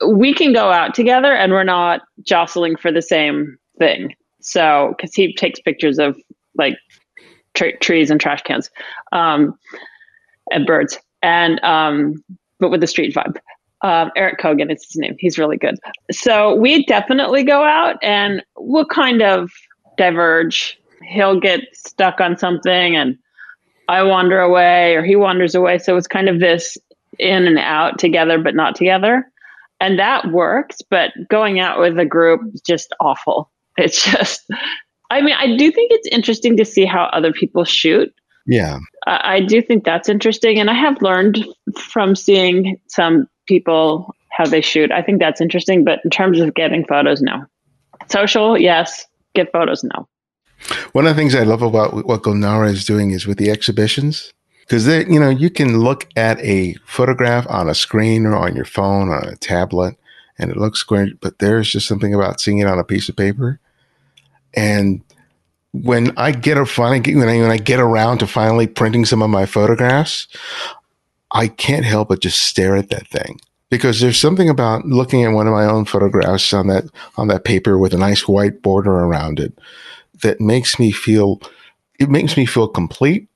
[0.08, 4.16] we can go out together, and we're not jostling for the same thing.
[4.42, 6.18] So because he takes pictures of
[6.56, 6.78] like
[7.54, 8.72] trees and trash cans,
[9.12, 9.58] um,
[10.52, 12.24] and birds, and um,
[12.60, 13.38] but with the street vibe.
[13.84, 15.16] Um, Eric Kogan is his name.
[15.20, 15.76] He's really good.
[16.12, 19.52] So we definitely go out and we'll kind of
[19.98, 20.80] diverge.
[21.02, 23.18] He'll get stuck on something and
[23.88, 25.80] I wander away or he wanders away.
[25.80, 26.78] So it's kind of this
[27.20, 29.30] in and out together, but not together.
[29.80, 33.52] And that works, but going out with a group is just awful.
[33.80, 34.44] It's just,
[35.12, 38.12] I mean, I do think it's interesting to see how other people shoot.
[38.48, 38.80] Yeah.
[39.06, 40.58] I, I do think that's interesting.
[40.58, 41.46] And I have learned
[41.78, 44.92] from seeing some people how they shoot.
[44.92, 45.84] I think that's interesting.
[45.84, 47.46] But in terms of getting photos, no.
[48.10, 49.06] Social, yes
[49.38, 50.08] get photos, now.
[50.92, 54.34] One of the things I love about what Gulnara is doing is with the exhibitions,
[54.62, 58.66] because you know you can look at a photograph on a screen or on your
[58.66, 59.96] phone on a tablet,
[60.38, 61.22] and it looks great.
[61.22, 63.60] But there's just something about seeing it on a piece of paper,
[64.56, 65.02] and
[65.72, 69.22] when I get a finally when I, when I get around to finally printing some
[69.22, 70.28] of my photographs,
[71.32, 73.40] I can't help but just stare at that thing
[73.70, 76.86] because there's something about looking at one of my own photographs on that
[77.18, 79.58] on that paper with a nice white border around it
[80.22, 81.42] that makes me feel
[82.00, 83.28] it makes me feel complete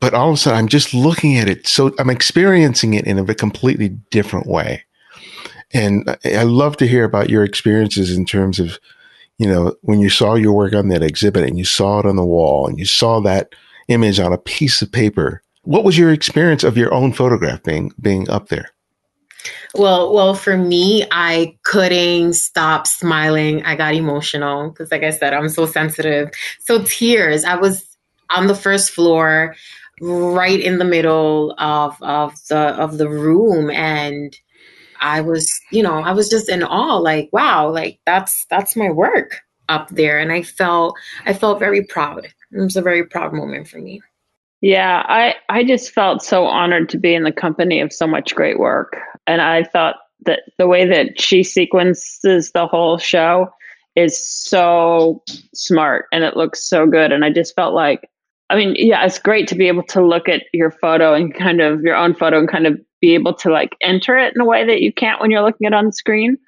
[0.00, 1.66] but all of a sudden i'm just looking at it.
[1.66, 4.84] So i'm experiencing it in a completely different way.
[5.72, 8.78] And i love to hear about your experiences in terms of
[9.38, 12.16] you know when you saw your work on that exhibit and you saw it on
[12.16, 13.54] the wall and you saw that
[13.88, 17.92] image on a piece of paper what was your experience of your own photograph being
[18.00, 18.70] being up there
[19.74, 23.64] well, well, for me, I couldn't stop smiling.
[23.64, 26.30] I got emotional because, like I said, I'm so sensitive.
[26.60, 27.44] So tears.
[27.44, 27.84] I was
[28.34, 29.54] on the first floor,
[30.00, 34.36] right in the middle of of the of the room, and
[35.00, 36.96] I was, you know, I was just in awe.
[36.96, 41.84] Like, wow, like that's that's my work up there, and I felt I felt very
[41.84, 42.26] proud.
[42.26, 44.02] It was a very proud moment for me.
[44.62, 48.34] Yeah, I, I just felt so honored to be in the company of so much
[48.34, 48.96] great work.
[49.26, 53.48] And I thought that the way that she sequences the whole show
[53.96, 57.10] is so smart and it looks so good.
[57.10, 58.08] And I just felt like,
[58.50, 61.60] I mean, yeah, it's great to be able to look at your photo and kind
[61.60, 64.46] of your own photo and kind of be able to like enter it in a
[64.46, 66.38] way that you can't when you're looking at on screen.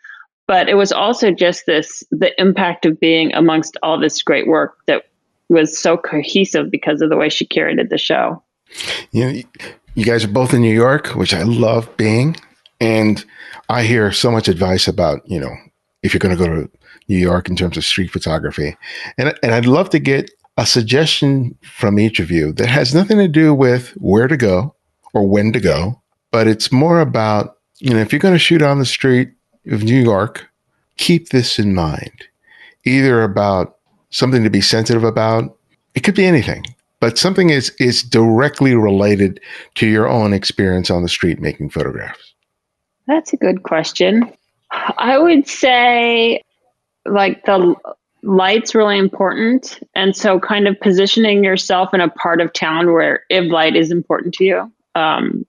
[0.47, 4.77] But it was also just this the impact of being amongst all this great work
[4.87, 5.07] that
[5.49, 8.43] was so cohesive because of the way she curated the show.
[9.13, 9.43] You know,
[9.95, 12.37] you guys are both in New York, which I love being,
[12.81, 13.25] and
[13.69, 15.55] I hear so much advice about you know
[16.03, 16.71] if you're going to go to
[17.09, 18.77] New York in terms of street photography,
[19.19, 23.19] and and I'd love to get a suggestion from each of you that has nothing
[23.19, 24.75] to do with where to go
[25.13, 28.63] or when to go, but it's more about you know if you're going to shoot
[28.63, 29.31] on the street
[29.67, 30.49] of New York,
[30.97, 32.25] keep this in mind,
[32.85, 33.74] either about
[34.15, 35.57] something to be sensitive about.
[35.95, 36.65] It could be anything,
[37.01, 39.41] but something is is directly related
[39.75, 42.35] to your own experience on the street making photographs.
[43.07, 44.33] That's a good question.
[44.71, 46.43] I would say
[47.05, 47.75] like the
[48.23, 53.25] light's really important and so kind of positioning yourself in a part of town where
[53.29, 55.45] if light is important to you um,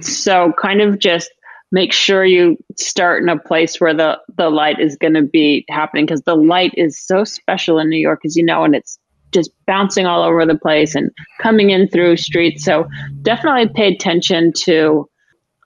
[0.00, 1.30] so kind of just
[1.72, 5.64] make sure you start in a place where the the light is going to be
[5.70, 8.98] happening because the light is so special in New York as you know and it's
[9.32, 11.10] just bouncing all over the place and
[11.40, 12.62] coming in through streets.
[12.62, 12.86] So
[13.22, 15.08] definitely pay attention to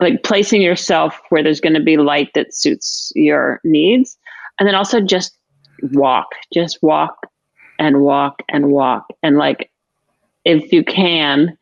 [0.01, 4.17] like placing yourself where there's going to be light that suits your needs.
[4.61, 5.37] And then also just
[5.93, 7.27] walk just walk
[7.79, 9.07] and walk and walk.
[9.23, 9.71] And like
[10.45, 11.59] if you can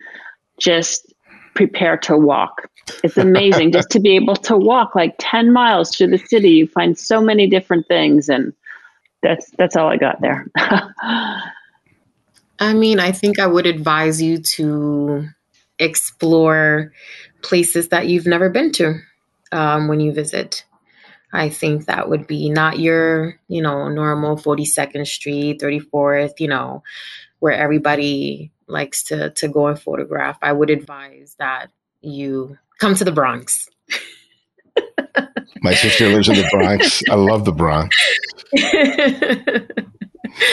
[0.58, 1.13] just
[1.54, 2.68] prepare to walk
[3.02, 6.50] it's amazing just to be able to walk like 10 miles through the city.
[6.50, 8.52] You find so many different things and
[9.22, 10.46] that's that's all I got there.
[12.58, 15.28] I mean, I think I would advise you to
[15.78, 16.92] explore
[17.42, 19.00] places that you've never been to
[19.50, 20.64] um, when you visit.
[21.32, 26.84] I think that would be not your, you know, normal 42nd Street, 34th, you know,
[27.40, 30.38] where everybody likes to to go and photograph.
[30.42, 33.68] I would advise that you come to the Bronx.
[35.62, 37.02] My sister lives in the Bronx.
[37.10, 37.96] I love the Bronx.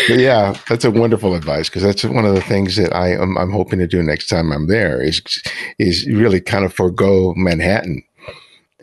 [0.08, 3.38] but yeah, that's a wonderful advice because that's one of the things that I am
[3.38, 5.22] I'm hoping to do next time I'm there is
[5.80, 8.04] is really kind of forego Manhattan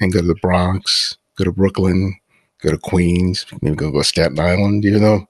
[0.01, 2.19] and go to the Bronx, go to Brooklyn,
[2.61, 4.85] go to Queens, maybe go to Staten Island.
[4.85, 5.29] You know,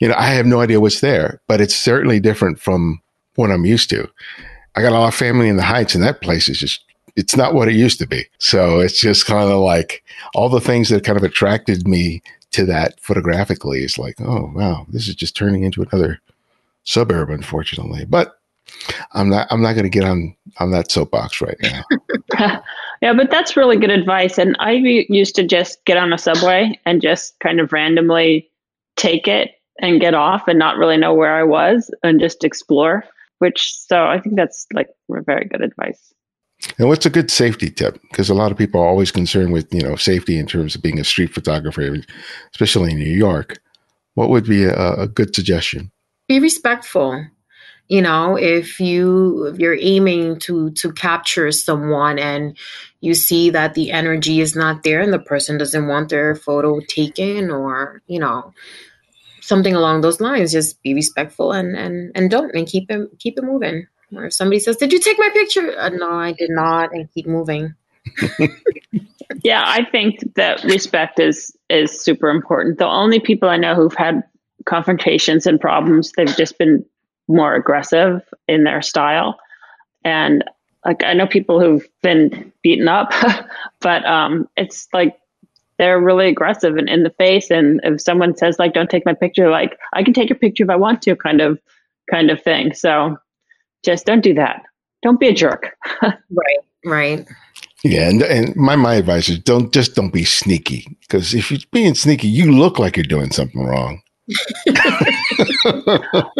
[0.00, 3.00] you know, I have no idea what's there, but it's certainly different from
[3.36, 4.08] what I'm used to.
[4.74, 6.82] I got a lot of family in the Heights, and that place is just
[7.16, 8.26] it's not what it used to be.
[8.38, 12.22] So it's just kind of like all the things that kind of attracted me
[12.52, 16.20] to that photographically is like, oh wow, this is just turning into another
[16.84, 18.04] suburb, unfortunately.
[18.04, 18.38] But
[19.12, 21.82] I'm not I'm not going to get on on that soapbox right now.
[23.02, 24.38] yeah, but that's really good advice.
[24.38, 28.50] And I used to just get on a subway and just kind of randomly
[28.96, 33.04] take it and get off and not really know where I was and just explore.
[33.38, 36.12] Which so I think that's like very good advice.
[36.78, 38.00] And what's a good safety tip?
[38.02, 40.82] Because a lot of people are always concerned with, you know, safety in terms of
[40.82, 41.96] being a street photographer,
[42.52, 43.58] especially in New York.
[44.14, 45.92] What would be a, a good suggestion?
[46.28, 47.26] Be respectful.
[47.88, 52.56] You know, if you if you're aiming to to capture someone and
[53.00, 56.80] you see that the energy is not there and the person doesn't want their photo
[56.80, 58.52] taken or, you know,
[59.46, 60.52] something along those lines.
[60.52, 63.86] Just be respectful and and and don't and keep it keep it moving.
[64.14, 67.10] Or if somebody says, "Did you take my picture?" Uh, no, I did not, and
[67.12, 67.74] keep moving.
[69.42, 72.78] yeah, I think that respect is is super important.
[72.78, 74.22] The only people I know who've had
[74.64, 76.84] confrontations and problems, they've just been
[77.28, 79.38] more aggressive in their style.
[80.04, 80.44] And
[80.84, 83.12] like I know people who've been beaten up,
[83.80, 85.16] but um, it's like
[85.78, 87.50] they're really aggressive and in the face.
[87.50, 90.64] And if someone says like, "Don't take my picture," like I can take your picture
[90.64, 91.60] if I want to, kind of,
[92.10, 92.74] kind of thing.
[92.74, 93.16] So
[93.84, 94.62] just don't do that.
[95.02, 95.76] Don't be a jerk.
[96.02, 96.58] right.
[96.84, 97.26] Right.
[97.84, 101.60] Yeah, and, and my my advice is don't just don't be sneaky because if you're
[101.72, 104.02] being sneaky, you look like you're doing something wrong.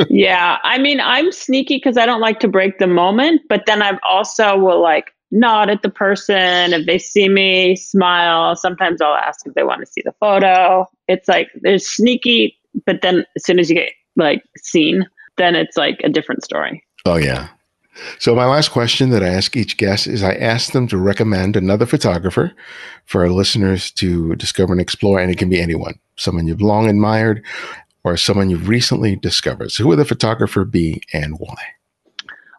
[0.08, 3.82] yeah, I mean, I'm sneaky because I don't like to break the moment, but then
[3.82, 8.56] I've also will like nod at the person if they see me, smile.
[8.56, 10.86] Sometimes I'll ask if they want to see the photo.
[11.08, 15.06] It's like there's sneaky, but then as soon as you get like seen,
[15.36, 16.82] then it's like a different story.
[17.04, 17.48] Oh yeah.
[18.18, 21.56] So my last question that I ask each guest is I ask them to recommend
[21.56, 22.52] another photographer
[23.06, 26.88] for our listeners to discover and explore, and it can be anyone, someone you've long
[26.88, 27.42] admired
[28.04, 29.72] or someone you've recently discovered.
[29.72, 31.56] So who would the photographer be and why?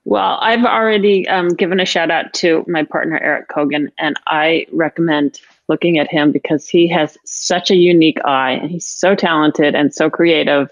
[0.10, 4.66] Well, I've already um, given a shout out to my partner Eric Kogan, and I
[4.72, 9.76] recommend looking at him because he has such a unique eye, and he's so talented
[9.76, 10.70] and so creative,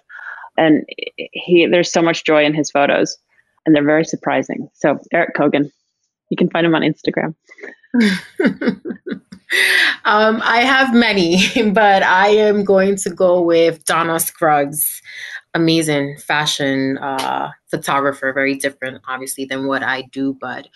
[0.58, 0.86] and
[1.34, 3.18] he there's so much joy in his photos
[3.66, 4.70] and they're very surprising.
[4.74, 5.72] So Eric Kogan,
[6.36, 7.34] you can find him on Instagram.
[10.04, 11.40] um, I have many,
[11.72, 15.02] but I am going to go with Donna Scruggs.
[15.54, 20.68] Amazing fashion uh, photographer, very different, obviously, than what I do, but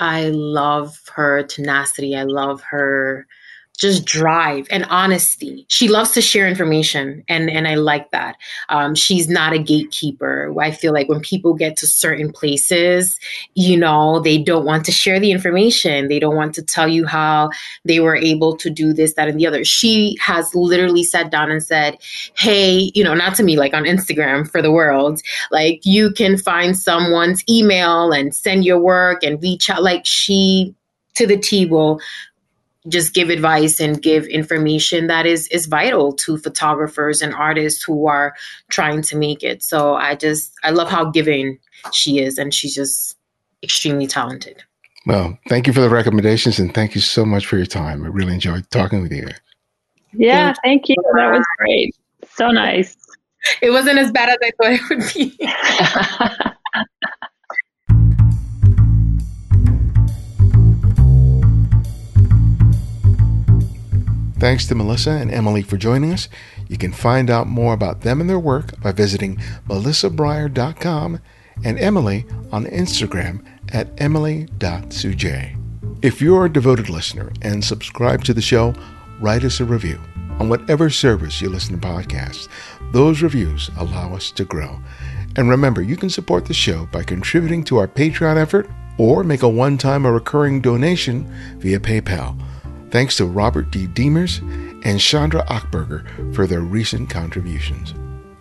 [0.00, 2.16] I love her tenacity.
[2.16, 3.28] I love her
[3.76, 5.66] just drive and honesty.
[5.68, 8.36] She loves to share information, and and I like that.
[8.68, 10.54] Um, she's not a gatekeeper.
[10.58, 13.18] I feel like when people get to certain places,
[13.54, 16.08] you know, they don't want to share the information.
[16.08, 17.50] They don't want to tell you how
[17.84, 19.64] they were able to do this, that, and the other.
[19.64, 21.98] She has literally sat down and said,
[22.36, 25.20] "Hey, you know, not to me, like on Instagram for the world,
[25.50, 30.74] like you can find someone's email and send your work and reach out." Like she
[31.16, 32.00] to the T will
[32.88, 38.06] just give advice and give information that is is vital to photographers and artists who
[38.06, 38.34] are
[38.68, 39.62] trying to make it.
[39.62, 41.58] So I just I love how giving
[41.92, 43.16] she is and she's just
[43.62, 44.62] extremely talented.
[45.06, 48.04] Well, thank you for the recommendations and thank you so much for your time.
[48.04, 49.28] I really enjoyed talking with you.
[50.12, 50.96] Yeah, thank you.
[51.14, 51.94] That was great.
[52.34, 52.96] So nice.
[53.62, 55.38] It wasn't as bad as I thought it would be.
[64.38, 66.28] Thanks to Melissa and Emily for joining us.
[66.68, 69.36] You can find out more about them and their work by visiting
[69.68, 71.20] melissabreyer.com
[71.64, 75.56] and Emily on Instagram at emily.sujay.
[76.02, 78.74] If you're a devoted listener and subscribe to the show,
[79.20, 79.98] write us a review
[80.38, 82.48] on whatever service you listen to podcasts.
[82.92, 84.78] Those reviews allow us to grow.
[85.36, 88.68] And remember, you can support the show by contributing to our Patreon effort
[88.98, 91.26] or make a one time or recurring donation
[91.58, 92.38] via PayPal.
[92.96, 93.86] Thanks to Robert D.
[93.86, 94.40] Demers
[94.82, 97.92] and Chandra Achberger for their recent contributions.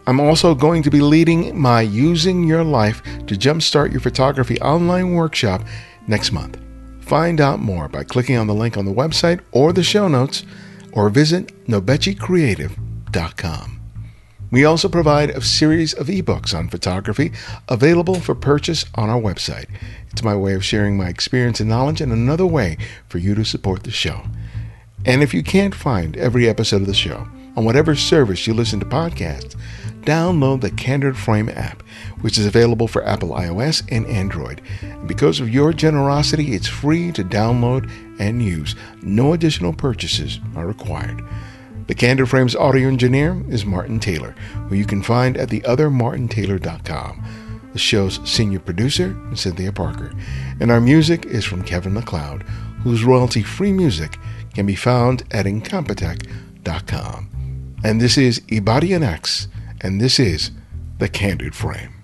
[0.08, 5.14] I'm also going to be leading my Using Your Life to Jumpstart Your Photography online
[5.14, 5.64] workshop
[6.08, 6.58] next month.
[7.01, 10.45] Find out more by clicking on the link on the website or the show notes
[10.93, 13.82] or visit nobechicreative.com.
[14.51, 17.34] We also provide a series of ebooks on photography
[17.68, 19.66] available for purchase on our website.
[20.12, 22.78] It's my way of sharing my experience and knowledge and another way
[23.10, 24.22] for you to support the show.
[25.06, 28.80] And if you can't find every episode of the show on whatever service you listen
[28.80, 29.56] to podcasts,
[30.01, 31.84] download the Candid Frame app,
[32.22, 34.62] which is available for Apple iOS and Android.
[34.82, 37.89] And because of your generosity, it's free to download
[38.20, 38.76] and use.
[39.03, 41.24] No additional purchases are required.
[41.88, 44.32] The Candid Frames audio engineer is Martin Taylor,
[44.70, 47.24] who you can find at theothermartintaylor.com.
[47.74, 50.14] The show's senior producer is Cynthia Parker,
[50.60, 52.41] and our music is from Kevin MacLeod,
[52.82, 54.18] whose royalty-free music
[54.56, 57.30] can be found at incompetech.com.
[57.84, 59.47] And this is Ibarionex,
[59.82, 60.51] and this is
[60.97, 61.95] The Candid Frame.